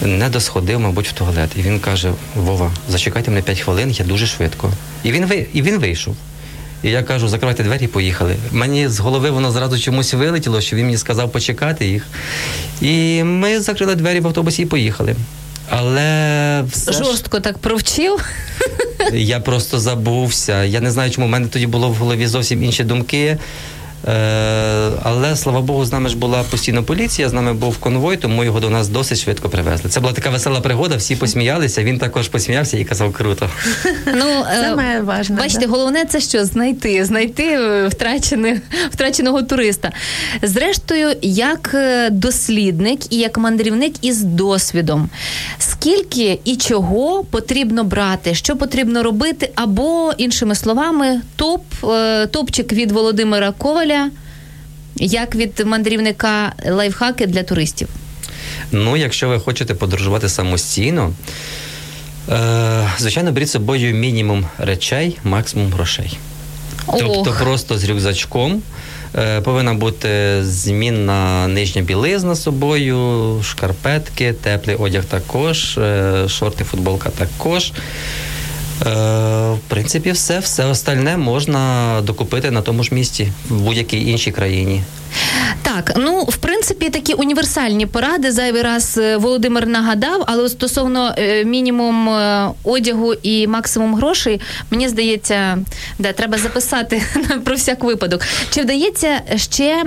не 0.03 0.29
досходив, 0.29 0.81
мабуть, 0.81 1.09
в 1.09 1.13
туалет. 1.13 1.51
І 1.57 1.63
він 1.63 1.81
каже: 1.81 2.13
Вова, 2.37 2.73
зачекайте 2.89 3.31
мене 3.31 3.43
5 3.43 3.61
хвилин, 3.61 3.91
я 3.91 4.05
дуже 4.05 4.27
швидко. 4.27 4.71
І 5.05 5.13
він 5.13 5.27
ви- 5.27 5.47
і 5.53 5.63
він 5.63 5.79
вийшов. 5.79 6.17
І 6.83 6.91
я 6.91 7.03
кажу, 7.03 7.29
закривайте 7.29 7.63
двері 7.63 7.85
і 7.85 7.89
поїхали. 7.89 8.37
Мені 8.53 8.89
з 8.89 8.99
голови 9.01 9.31
воно 9.31 9.51
зразу 9.53 9.79
чомусь 9.79 10.15
вилетіло, 10.15 10.61
що 10.61 10.77
він 10.77 10.85
мені 10.85 10.99
сказав 10.99 11.33
почекати 11.33 11.87
їх. 11.87 12.07
І 12.81 13.23
ми 13.23 13.61
закрили 13.61 13.95
двері 13.95 14.21
в 14.21 14.27
автобусі 14.27 14.63
і 14.63 14.67
поїхали. 14.67 15.15
Але 15.71 16.65
все 16.71 16.93
ж- 16.93 17.05
Жорстко 17.05 17.41
так 17.41 17.59
провчив. 17.59 18.25
я 19.13 19.41
просто 19.41 19.81
забувся. 19.81 20.65
Я 20.65 20.81
не 20.81 20.91
знаю, 20.91 21.11
чому 21.11 21.27
в 21.27 21.31
мене 21.31 21.47
тоді 21.49 21.67
було 21.67 21.89
в 21.89 21.95
голові 21.95 22.27
зовсім 22.27 22.63
інші 22.65 22.85
думки. 22.85 23.39
Е, 24.09 24.91
але 25.03 25.37
слава 25.37 25.61
Богу, 25.61 25.85
з 25.85 25.93
нами 25.93 26.09
ж 26.09 26.17
була 26.17 26.43
постійно 26.43 26.83
поліція, 26.83 27.29
з 27.29 27.33
нами 27.33 27.55
був 27.55 27.79
конвой, 27.79 28.17
тому 28.17 28.45
його 28.45 28.61
до 28.61 28.71
нас 28.71 28.89
досить 28.89 29.19
швидко 29.19 29.49
привезли. 29.49 29.91
Це 29.91 30.01
була 30.01 30.13
така 30.13 30.31
весела 30.31 30.61
пригода, 30.61 30.97
всі 30.97 31.17
посміялися. 31.17 31.83
Він 31.83 31.99
також 31.99 32.29
посміявся 32.29 32.79
і 32.79 32.85
казав 32.85 33.13
круто. 33.13 33.49
Ну, 34.15 34.45
е, 34.53 34.63
Самое 34.69 35.01
важное. 35.01 35.41
Бачите, 35.41 35.67
да. 35.67 35.73
головне 35.73 36.05
це 36.05 36.21
що 36.21 36.45
знайти, 36.45 37.05
знайти 37.05 37.59
втрачене, 37.89 38.61
втраченого 38.91 39.43
туриста. 39.43 39.93
Зрештою, 40.43 41.17
як 41.23 41.71
е, 41.75 42.11
дослідник 42.11 43.13
і 43.13 43.17
як 43.17 43.39
мандрівник 43.39 43.95
із 44.03 44.23
досвідом, 44.23 45.09
скільки 45.59 46.39
і 46.45 46.57
чого 46.57 47.25
потрібно 47.25 47.85
брати, 47.85 48.35
що 48.35 48.57
потрібно 48.57 49.03
робити, 49.03 49.51
або 49.55 50.13
іншими 50.19 50.55
словами, 50.55 51.21
топ, 51.37 51.63
топчик 52.31 52.73
від 52.73 52.93
Володимира 52.93 53.53
Коваля, 53.59 53.94
як 54.97 55.35
від 55.35 55.63
мандрівника 55.67 56.53
лайфхаки 56.71 57.27
для 57.27 57.43
туристів. 57.43 57.89
Ну, 58.73 58.97
якщо 58.97 59.29
ви 59.29 59.41
хочете 59.41 59.75
подорожувати 59.75 60.29
самостійно, 60.29 61.13
е, 62.31 62.89
звичайно, 62.99 63.33
беріть 63.33 63.49
з 63.49 63.53
собою 63.53 63.95
мінімум 63.95 64.47
речей, 64.59 65.19
максимум 65.25 65.73
грошей. 65.73 66.19
Тобто 66.99 67.37
просто 67.41 67.79
з 67.79 67.85
рюкзачком. 67.85 68.63
Е, 69.19 69.41
Повинна 69.41 69.75
бути 69.75 70.39
змінна 70.45 71.49
нижня 71.49 71.83
білизна 71.83 72.35
з 72.35 72.43
собою, 72.43 73.41
шкарпетки, 73.45 74.33
теплий 74.33 74.77
одяг 74.77 75.05
також, 75.05 75.79
е, 75.79 76.29
шорти, 76.29 76.65
футболка 76.65 77.11
також. 77.11 77.73
Е, 78.83 78.91
В 79.55 79.59
принципі, 79.69 80.13
все. 80.13 80.39
Все 80.39 80.65
остальне 80.65 81.17
можна 81.17 82.01
докупити 82.03 82.51
на 82.51 82.63
тому 82.63 82.85
ж 82.85 82.95
місці, 82.95 83.33
в 83.49 83.61
будь-якій 83.61 84.11
іншій 84.11 84.31
країні. 84.33 84.83
Так, 85.63 85.93
ну 85.97 86.23
в 86.23 86.37
принципі 86.37 86.91
такі 86.91 87.13
універсальні 87.15 87.87
поради 87.87 88.33
зайвий 88.33 88.63
раз 88.63 88.99
е, 88.99 89.17
Володимир 89.17 89.67
нагадав, 89.67 90.25
але 90.27 90.49
стосовно 90.49 91.15
е, 91.19 91.45
мінімум 91.45 92.09
е, 92.09 92.49
одягу 92.65 93.15
і 93.15 93.47
максимум 93.47 93.95
грошей, 93.95 94.41
мені 94.71 94.89
здається, 94.89 95.59
да, 95.99 96.13
треба 96.13 96.39
записати 96.39 97.03
про 97.45 97.55
всяк 97.55 97.85
випадок. 97.85 98.23
Чи 98.51 98.63
вдається 98.63 99.21
ще 99.37 99.85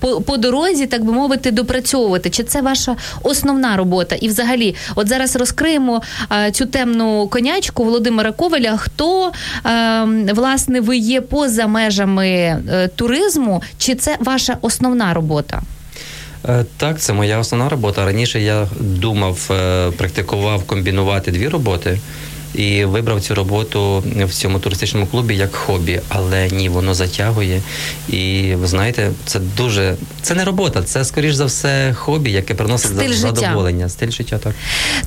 по, 0.00 0.20
по 0.20 0.36
дорозі, 0.36 0.86
так 0.86 1.04
би 1.04 1.12
мовити, 1.12 1.50
допрацьовувати? 1.50 2.30
Чи 2.30 2.42
це 2.42 2.62
ваша 2.62 2.96
основна 3.22 3.76
робота? 3.76 4.16
І 4.16 4.28
взагалі, 4.28 4.74
от 4.94 5.08
зараз 5.08 5.36
розкриємо 5.36 6.02
цю 6.52 6.66
темну 6.66 7.28
конячку 7.28 7.84
Володимира 7.84 8.32
Коваля. 8.32 8.76
Хто 8.76 9.32
е, 9.66 10.32
власне 10.34 10.80
ви 10.80 10.96
є 10.96 11.20
поза 11.20 11.66
межами 11.66 12.58
туризму? 12.96 13.62
Чи 13.78 13.94
це 13.94 14.16
ваша 14.40 14.58
основна 14.62 15.14
робота? 15.14 15.62
Е, 16.48 16.64
Так, 16.76 17.00
це 17.00 17.12
моя 17.12 17.38
основна 17.38 17.68
робота. 17.68 18.04
Раніше 18.04 18.40
я 18.40 18.66
думав, 18.80 19.48
е, 19.50 19.90
практикував 19.90 20.62
комбінувати 20.64 21.30
дві 21.30 21.48
роботи. 21.48 21.98
І 22.54 22.84
вибрав 22.84 23.20
цю 23.20 23.34
роботу 23.34 24.04
в 24.16 24.32
цьому 24.32 24.58
туристичному 24.58 25.06
клубі 25.06 25.36
як 25.36 25.54
хобі, 25.54 26.00
але 26.08 26.48
ні, 26.50 26.68
воно 26.68 26.94
затягує. 26.94 27.62
І 28.08 28.54
ви 28.54 28.66
знаєте, 28.66 29.10
це 29.26 29.38
дуже 29.56 29.96
це 30.22 30.34
не 30.34 30.44
робота, 30.44 30.82
це 30.82 31.04
скоріш 31.04 31.34
за 31.34 31.44
все 31.44 31.94
хобі, 31.94 32.30
яке 32.30 32.54
приносить 32.54 32.90
Стиль 32.90 33.12
життя. 33.12 33.34
задоволення. 33.34 33.88
Стиль 33.88 34.10
життя, 34.10 34.38
так. 34.38 34.54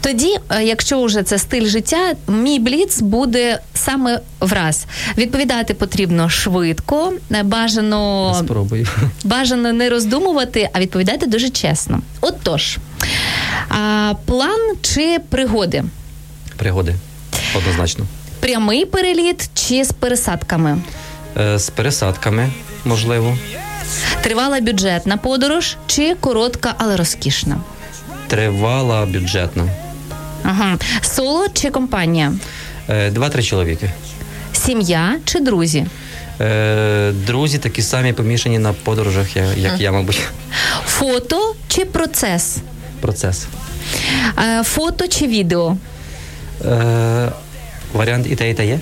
Тоді, 0.02 0.38
е, 0.50 0.64
якщо 0.64 1.04
вже 1.04 1.24
це 1.24 1.38
стиль 1.40 1.66
життя, 1.66 2.14
мій 2.28 2.60
бліц 2.60 3.02
буде 3.02 3.60
саме 3.74 4.20
враз. 4.40 4.86
Відповідати 5.18 5.74
потрібно 5.74 6.30
швидко, 6.30 7.14
е, 7.32 7.44
бажано 7.44 8.36
Спробую. 8.40 8.88
бажано 9.24 9.74
не 9.74 9.90
роздумувати, 9.90 10.70
а 10.74 10.80
відповідати 10.80 11.28
дуже 11.28 11.50
чесно. 11.50 12.02
Отож, 12.22 12.78
а, 13.70 14.14
план 14.26 14.60
чи 14.82 15.18
пригоди? 15.30 15.84
Пригоди. 16.58 16.96
Однозначно. 17.58 18.06
Прямий 18.40 18.86
переліт 18.86 19.50
чи 19.54 19.84
з 19.84 19.92
пересадками? 19.92 20.78
Е, 21.38 21.60
З 21.60 21.70
пересадками, 21.70 22.50
можливо. 22.86 23.38
Тривала 24.22 24.60
бюджетна 24.62 25.18
подорож 25.18 25.78
чи 25.88 26.16
коротка, 26.20 26.74
але 26.78 26.98
розкішна? 26.98 27.58
Тривала 28.28 29.06
бюджетна. 29.06 29.64
Ага. 30.44 30.78
Соло 31.02 31.46
чи 31.54 31.70
компанія? 31.70 32.34
Е, 32.90 33.10
Два-три 33.12 33.44
чоловіки. 33.44 33.92
Сім'я 34.54 35.16
чи 35.26 35.40
друзі? 35.40 35.86
Е, 36.42 37.12
Друзі 37.12 37.58
такі 37.58 37.82
самі 37.82 38.14
помішані 38.14 38.60
на 38.60 38.74
подорожах, 38.74 39.36
я- 39.36 39.54
як 39.54 39.82
я, 39.82 39.92
мабуть. 39.92 40.22
Фото 40.88 41.56
чи 41.68 41.86
процес? 41.86 42.58
Процес. 43.02 43.46
Е, 44.40 44.64
Фото 44.64 45.08
чи 45.08 45.28
відео? 45.28 45.78
Е, 46.66 47.32
Варіант 48.04 48.28
і 48.30 48.36
те, 48.36 48.50
і 48.50 48.54
те 48.54 48.66
є? 48.66 48.80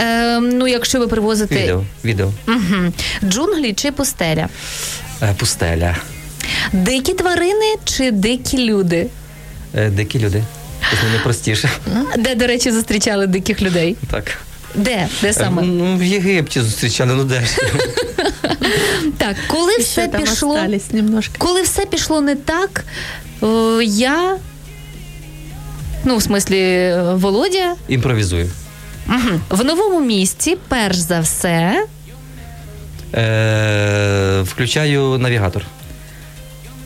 Е, 0.00 0.40
ну, 0.40 0.68
якщо 0.68 0.98
ви 0.98 1.08
привозите 1.08 1.62
Відео. 1.62 1.84
Відео. 2.04 2.32
Угу. 2.48 2.92
джунглі 3.24 3.72
чи 3.72 3.92
пустеля? 3.92 4.48
Е, 5.22 5.34
Пустеля. 5.38 5.96
Дикі 6.72 7.14
тварини 7.14 7.74
чи 7.84 8.10
дикі 8.10 8.58
люди? 8.58 9.06
Е, 9.74 9.90
Дикі 9.90 10.18
люди. 10.18 10.42
З 11.00 11.04
ними 11.04 11.18
простіше. 11.24 11.70
Де, 12.18 12.34
до 12.34 12.46
речі, 12.46 12.72
зустрічали 12.72 13.26
диких 13.26 13.62
людей? 13.62 13.96
Так. 14.10 14.38
Де? 14.74 15.08
Де 15.22 15.28
Е, 15.28 15.32
саме? 15.32 15.62
Ну, 15.62 15.96
в 15.96 16.02
Єгипті 16.02 16.60
зустрічали, 16.60 17.14
ну 17.14 17.24
де 17.24 17.40
ж. 17.40 17.46
Так, 19.18 19.36
коли 19.46 19.76
все 19.76 20.08
пішло, 20.08 20.58
коли 21.38 21.62
все 21.62 21.86
пішло 21.86 22.20
не 22.20 22.34
так, 22.36 22.84
я. 23.82 24.36
Ну, 26.04 26.16
в 26.16 26.22
смислі, 26.22 26.58
е, 26.60 27.02
Володя, 27.14 27.74
Імпровізую. 27.88 28.50
угу. 29.08 29.40
в 29.50 29.64
новому 29.64 30.00
місці, 30.00 30.56
перш 30.68 30.96
за 30.96 31.20
все, 31.20 31.86
Е, 33.14 34.40
Включаю 34.42 35.18
навігатор. 35.18 35.64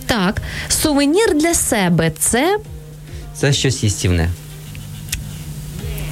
так, 0.06 0.42
сувенір 0.68 1.34
для 1.34 1.54
себе 1.54 2.10
це 2.18 2.58
Це 3.34 3.52
щось 3.52 3.82
їстівне. 3.82 4.30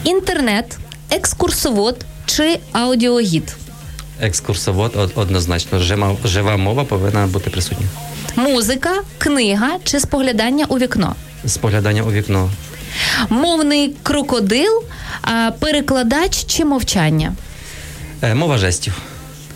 інтернет, 0.04 0.78
екскурсовод 1.10 2.04
чи 2.26 2.58
аудіогід. 2.72 3.56
Екскурсовод 4.20 4.96
од- 4.96 5.12
однозначно. 5.14 5.78
Жива, 5.78 6.16
жива 6.24 6.56
мова 6.56 6.84
повинна 6.84 7.26
бути 7.26 7.50
присутня. 7.50 7.86
Музика, 8.36 8.90
книга 9.18 9.68
чи 9.84 10.00
споглядання 10.00 10.64
у 10.68 10.78
вікно. 10.78 11.14
Споглядання 11.46 12.02
у 12.02 12.12
вікно. 12.12 12.50
Мовний 13.28 13.94
крокодил, 14.02 14.82
перекладач 15.58 16.44
чи 16.46 16.64
мовчання. 16.64 17.32
Е, 18.22 18.34
Мова 18.34 18.58
жестів. 18.58 18.94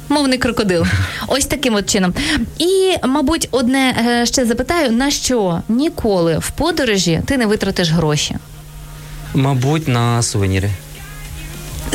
Мовний 0.09 0.39
крокодил. 0.39 0.87
Ось 1.27 1.47
таким 1.47 1.75
от 1.75 1.91
чином. 1.91 2.15
І, 2.59 2.95
мабуть, 3.07 3.49
одне 3.51 3.95
е, 4.09 4.27
ще 4.27 4.45
запитаю: 4.47 4.93
на 4.93 5.11
що 5.11 5.61
ніколи 5.69 6.39
в 6.39 6.51
подорожі 6.51 7.21
ти 7.27 7.37
не 7.37 7.47
витратиш 7.47 7.91
гроші? 7.91 8.37
Мабуть, 9.35 9.89
на 9.89 10.23
сувеніри. 10.23 10.71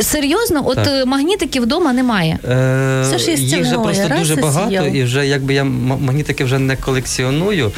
Серйозно, 0.00 0.62
от 0.66 0.74
Так. 0.76 0.88
е, 0.88 1.04
магнітиків 1.04 1.62
вдома 1.62 1.92
немає. 1.92 2.38
Е, 2.44 3.02
Все 3.04 3.18
ж 3.18 3.30
їх 3.30 3.36
же 3.38 3.42
їстівне, 3.42 3.78
просто 3.78 4.08
раз 4.08 4.18
дуже 4.18 4.36
багато, 4.36 4.86
і 4.86 5.02
вже 5.04 5.26
якби 5.26 5.54
я 5.54 5.64
магнітики 5.64 6.44
вже 6.44 6.58
не 6.58 6.76
колекціоную. 6.76 7.72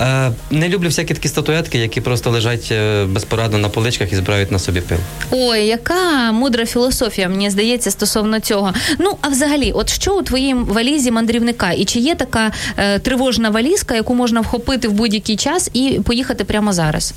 Е, 0.00 0.32
не 0.50 0.68
люблю 0.68 0.86
всякі 0.86 1.14
такі 1.14 1.28
статуетки, 1.28 1.78
які 1.78 2.00
просто 2.00 2.30
лежать 2.30 2.68
е, 2.72 3.04
безпорадно 3.04 3.58
на 3.58 3.68
поличках 3.68 4.12
і 4.12 4.16
збирають 4.16 4.50
на 4.50 4.58
собі 4.58 4.80
пил. 4.80 4.98
Ой, 5.30 5.66
яка 5.66 6.32
мудра 6.32 6.66
філософія, 6.66 7.28
мені 7.28 7.50
здається, 7.50 7.90
стосовно 7.90 8.40
цього. 8.40 8.72
Ну, 8.98 9.16
а 9.20 9.28
взагалі, 9.28 9.72
от 9.72 9.90
що 9.90 10.14
у 10.18 10.22
твоїй 10.22 10.54
валізі 10.54 11.10
мандрівника? 11.10 11.72
І 11.72 11.84
чи 11.84 11.98
є 11.98 12.14
така 12.14 12.52
е, 12.76 12.98
тривожна 12.98 13.50
валізка, 13.50 13.94
яку 13.94 14.14
можна 14.14 14.40
вхопити 14.40 14.88
в 14.88 14.92
будь-який 14.92 15.36
час 15.36 15.70
і 15.72 16.00
поїхати 16.04 16.44
прямо 16.44 16.72
зараз? 16.72 17.14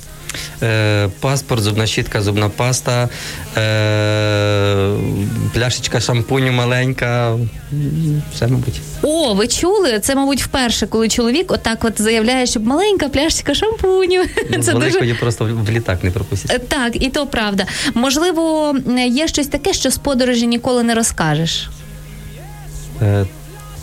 Е, 0.62 1.08
паспорт, 1.20 1.62
зубна 1.62 1.86
щітка, 1.86 2.22
зубна 2.22 2.48
паста, 2.48 3.08
е, 3.56 4.90
пляшечка 5.54 6.00
шампуню 6.00 6.52
маленька. 6.52 7.38
Все, 8.34 8.46
мабуть. 8.46 8.80
О, 9.02 9.34
ви 9.34 9.48
чули? 9.48 10.00
Це, 10.00 10.14
мабуть, 10.14 10.42
вперше, 10.42 10.86
коли 10.86 11.08
чоловік 11.08 11.52
отак 11.52 11.84
от 11.84 12.02
заявляє, 12.02 12.46
щоб 12.46 12.66
маленька 12.70 13.08
пляшечка 13.08 13.54
шампуню. 13.54 14.22
З 14.58 14.62
Це 14.64 14.72
дуже 14.72 15.14
просто 15.14 15.44
в 15.44 15.70
літак 15.70 16.04
не 16.04 16.10
пропустять. 16.10 16.68
Так, 16.68 17.02
і 17.02 17.08
то 17.10 17.26
правда. 17.26 17.66
Можливо, 17.94 18.74
є 19.08 19.28
щось 19.28 19.46
таке, 19.46 19.72
що 19.72 19.90
з 19.90 19.98
подорожі 19.98 20.46
ніколи 20.46 20.82
не 20.82 20.94
розкажеш. 20.94 21.70
Е, 23.02 23.26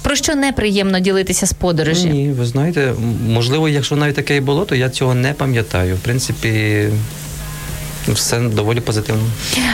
Про 0.02 0.16
що 0.16 0.36
неприємно 0.36 1.00
ділитися 1.00 1.46
з 1.46 1.54
подорожі? 1.54 2.10
Ні, 2.10 2.30
ви 2.30 2.46
знаєте, 2.46 2.94
можливо, 3.28 3.70
якщо 3.70 3.96
навіть 3.96 4.16
таке 4.16 4.36
і 4.36 4.42
було, 4.42 4.66
то 4.66 4.76
я 4.76 4.90
цього 4.90 5.14
не 5.14 5.34
пам'ятаю. 5.34 5.96
В 5.96 6.00
принципі, 6.00 6.86
все 8.14 8.40
доволі 8.40 8.80
позитивно. 8.80 9.24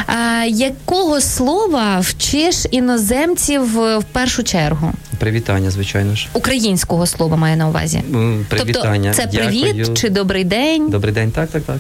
А, 0.08 0.46
якого 0.46 1.22
слова 1.22 2.00
вчиш 2.00 2.56
іноземців 2.72 3.62
в 4.00 4.04
першу 4.12 4.44
чергу? 4.44 4.94
Привітання, 5.20 5.72
звичайно 5.72 6.16
ж. 6.16 6.28
Українського 6.34 7.08
слова 7.08 7.38
маю 7.38 7.58
на 7.58 7.68
увазі. 7.68 8.04
Привітання. 8.50 9.14
Тобто 9.16 9.32
це 9.32 9.38
Дякую. 9.38 9.74
привіт 9.74 9.98
чи 9.98 10.10
добрий 10.10 10.44
день? 10.44 10.90
Добрий 10.90 11.14
день, 11.14 11.32
так, 11.32 11.50
так, 11.50 11.64
так. 11.64 11.78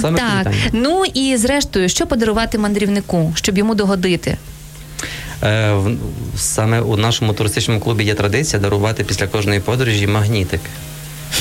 Саме 0.00 0.18
так, 0.18 0.42
привітання. 0.42 0.70
ну 0.72 1.04
і 1.14 1.36
зрештою, 1.36 1.88
що 1.88 2.06
подарувати 2.06 2.58
мандрівнику, 2.58 3.32
щоб 3.36 3.58
йому 3.58 3.74
догодити? 3.74 4.36
Е, 5.42 5.76
саме 6.36 6.80
у 6.80 6.96
нашому 6.96 7.32
туристичному 7.32 7.80
клубі 7.80 8.04
є 8.04 8.14
традиція 8.14 8.62
дарувати 8.62 9.04
після 9.04 9.26
кожної 9.26 9.60
подорожі 9.60 10.06
магнітик. 10.06 10.60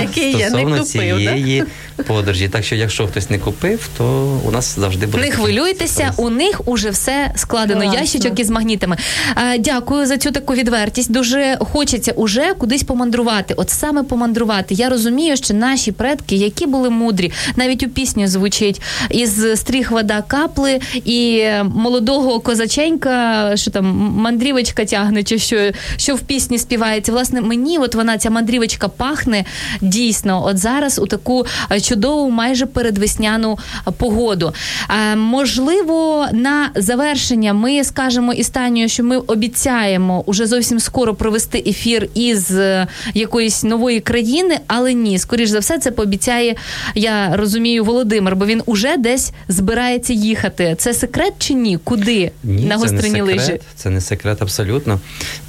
Які 0.00 0.30
я 0.30 0.50
не 0.50 0.64
купив. 0.64 0.84
цієї 0.84 1.64
подорожі. 2.02 2.48
Так 2.48 2.64
що, 2.64 2.74
якщо 2.74 3.06
хтось 3.06 3.30
не 3.30 3.38
купив, 3.38 3.88
то 3.98 4.04
у 4.46 4.50
нас 4.50 4.78
завжди 4.78 5.06
буде 5.06 5.24
Не 5.24 5.30
хвилюйтеся, 5.30 5.94
сюрприз. 5.94 6.26
у 6.26 6.30
них 6.30 6.60
уже 6.68 6.90
все 6.90 7.32
складено. 7.36 7.80
Класно. 7.80 8.00
Ящичок 8.00 8.40
із 8.40 8.50
магнітами. 8.50 8.96
Е, 9.36 9.58
Дякую 9.58 10.06
за 10.06 10.16
цю 10.18 10.30
таку 10.30 10.54
відвертість. 10.54 11.12
Дуже 11.12 11.56
хочеться 11.60 12.12
уже 12.12 12.54
кудись 12.58 12.82
помандрувати. 12.82 13.54
От 13.54 13.70
саме 13.70 14.02
помандрувати. 14.02 14.74
Я 14.74 14.88
розумію, 14.88 15.36
що 15.36 15.54
наші 15.54 15.92
предки, 15.92 16.36
які 16.36 16.66
були 16.66 16.90
мудрі, 16.90 17.32
навіть 17.56 17.82
у 17.82 17.88
пісню 17.88 18.26
звучить 18.28 18.82
із 19.10 19.60
стріх 19.60 19.90
вода 19.90 20.22
капли 20.26 20.80
і 21.04 21.44
молодого 21.74 22.40
козаченька, 22.40 23.52
що 23.56 23.70
там 23.70 23.86
мандрівочка 24.16 24.84
тягне, 24.84 25.22
чи 25.22 25.38
що, 25.38 25.70
що 25.96 26.14
в 26.14 26.20
пісні 26.20 26.58
співається. 26.58 27.12
Власне, 27.12 27.40
мені 27.40 27.78
от 27.78 27.94
вона 27.94 28.18
ця 28.18 28.30
мандрівочка 28.30 28.88
пахне 28.88 29.44
дійсно. 29.80 30.44
От 30.46 30.58
зараз 30.58 30.98
у 30.98 31.06
таку 31.06 31.46
чудову, 31.84 32.30
майже 32.30 32.66
передвесняну 32.66 33.58
е, 33.88 33.90
погоду. 33.90 34.54
Е, 34.90 35.16
можливо, 35.16 36.26
на 36.32 36.70
завершення 36.74 37.52
ми 37.52 37.84
скажемо 37.84 38.32
із 38.32 38.48
Танією, 38.48 38.88
що 38.88 39.04
ми 39.04 39.16
обіцяємо 39.16 40.22
уже 40.26 40.46
зовсім 40.46 40.80
скоро 40.80 41.14
провести 41.14 41.64
ефір 41.66 42.08
із 42.14 42.50
е, 42.50 42.86
якоїсь 43.14 43.64
нової 43.64 44.00
країни, 44.00 44.58
але 44.66 44.94
ні, 44.94 45.18
скоріш 45.18 45.48
за 45.48 45.58
все, 45.58 45.78
це 45.78 45.90
пообіцяє, 45.90 46.54
я 46.94 47.36
розумію, 47.36 47.84
Володимир, 47.84 48.36
бо 48.36 48.46
він 48.46 48.62
уже 48.66 48.96
десь 48.96 49.32
збирається 49.48 50.12
їхати. 50.12 50.74
Це 50.78 50.94
секрет 50.94 51.32
чи 51.38 51.54
ні? 51.54 51.78
Куди 51.84 52.30
Ні, 52.44 52.64
на 52.64 52.76
гострині 52.76 53.20
лижі? 53.20 53.60
Це 53.76 53.90
не 53.90 54.00
секрет 54.00 54.42
абсолютно. 54.42 55.00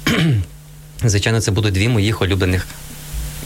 Звичайно, 1.04 1.40
це 1.40 1.50
будуть 1.50 1.74
дві 1.74 1.88
моїх 1.88 2.22
улюблених 2.22 2.66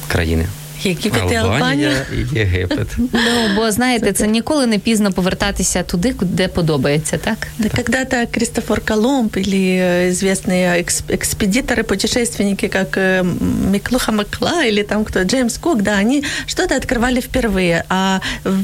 країни. 0.08 0.46
Єгипет 0.83 1.31
і 1.31 1.35
Албанія. 1.35 1.89
Албанія 1.89 2.05
і 2.33 2.37
Єгипет. 2.39 2.87
Ну 2.97 3.09
бо 3.55 3.71
знаєте, 3.71 4.13
це 4.13 4.27
ніколи 4.27 4.65
не 4.67 4.79
пізно 4.79 5.11
повертатися 5.11 5.83
туди, 5.83 6.15
де 6.21 6.47
подобається, 6.47 7.17
так? 7.17 7.47
Да 7.57 7.69
когда-то 7.69 8.15
Кристофор 8.31 8.81
Колумб 8.81 9.37
или 9.37 9.77
э, 9.79 10.09
известные 10.09 10.83
экс- 10.83 11.03
экспедиторы, 11.09 11.83
путешественники, 11.83 12.67
как 12.67 12.97
э, 12.97 13.23
Миклуха 13.71 14.11
Макла 14.11 14.63
или 14.65 14.83
там 14.83 15.05
кто, 15.05 15.23
Джеймс 15.23 15.57
Кук, 15.57 15.81
да, 15.81 15.97
они 16.01 16.23
что-то 16.47 16.75
открывали 16.75 17.19
впервые. 17.19 17.83
А 17.89 18.19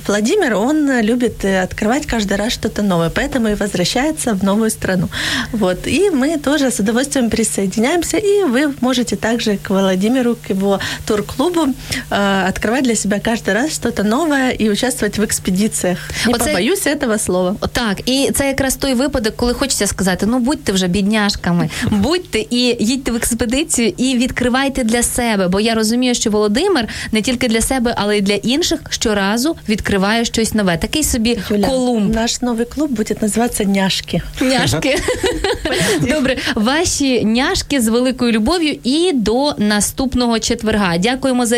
Владимир, 0.07 0.55
он 0.55 1.01
любит 1.01 1.45
э, 1.45 1.63
открывать 1.63 2.05
каждый 2.05 2.37
раз 2.37 2.53
что-то 2.53 2.81
новое, 2.83 3.09
поэтому 3.09 3.47
и 3.47 3.55
возвращается 3.55 4.33
в 4.33 4.43
новую 4.43 4.69
страну. 4.69 5.07
Вот. 5.51 5.87
И 5.87 6.09
мы 6.09 6.37
тоже 6.37 6.65
с 6.65 6.79
удовольствием 6.79 7.29
присоединяемся, 7.29 8.17
и 8.17 8.43
вы 8.43 8.73
можете 8.81 9.15
также 9.15 9.57
к 9.57 9.69
Владимиру, 9.69 10.35
к 10.47 10.53
его 10.53 10.79
турклубу 11.05 11.61
э, 12.04 12.04
открывать 12.09 12.83
для 12.83 12.95
себя 12.95 13.19
каждый 13.19 13.53
раз 13.53 13.73
что-то 13.73 14.03
новое 14.03 14.51
и 14.61 14.69
участвовать 14.69 15.17
в 15.17 15.23
экспедициях. 15.23 15.97
Не 16.25 16.33
Вот 16.33 16.41
это- 16.41 16.47
побоюсь 16.47 16.87
этого 16.87 17.17
слова. 17.19 17.55
Так, 17.73 18.01
і 18.09 18.31
це 18.35 18.47
якраз 18.47 18.75
той 18.75 18.93
випадок, 18.93 19.35
коли 19.35 19.53
хочеться 19.53 19.87
сказати: 19.87 20.25
ну 20.25 20.39
будьте 20.39 20.71
вже 20.71 20.87
бідняшками, 20.87 21.69
будьте 21.91 22.39
і 22.49 22.77
їдьте 22.79 23.11
в 23.11 23.15
експедицію 23.15 23.93
і 23.97 24.17
відкривайте 24.17 24.83
для 24.83 25.03
себе. 25.03 25.47
Бо 25.47 25.59
я 25.59 25.73
розумію, 25.75 26.15
що 26.15 26.29
Володимир 26.31 26.87
не 27.11 27.21
тільки 27.21 27.47
для 27.47 27.61
себе, 27.61 27.93
але 27.97 28.17
й 28.17 28.21
для 28.21 28.33
інших 28.33 28.79
щоразу 28.89 29.55
відкриває 29.69 30.25
щось 30.25 30.53
нове. 30.53 30.77
Такий 30.77 31.03
собі 31.03 31.39
Юля, 31.49 31.67
Колумб. 31.67 32.15
наш 32.15 32.41
новый 32.41 32.65
клуб 32.75 32.91
будет 32.91 33.21
называться 33.23 33.65
«Няшки». 33.65 34.21
Няшки. 34.41 34.99
Добре, 36.01 36.37
ваші 36.55 37.25
няшки 37.25 37.81
з 37.81 37.87
великою 37.87 38.31
любов'ю 38.31 38.79
і 38.83 39.11
до 39.13 39.53
наступного 39.57 40.39
четверга. 40.39 40.97
Дякуємо 40.97 41.45
за 41.45 41.57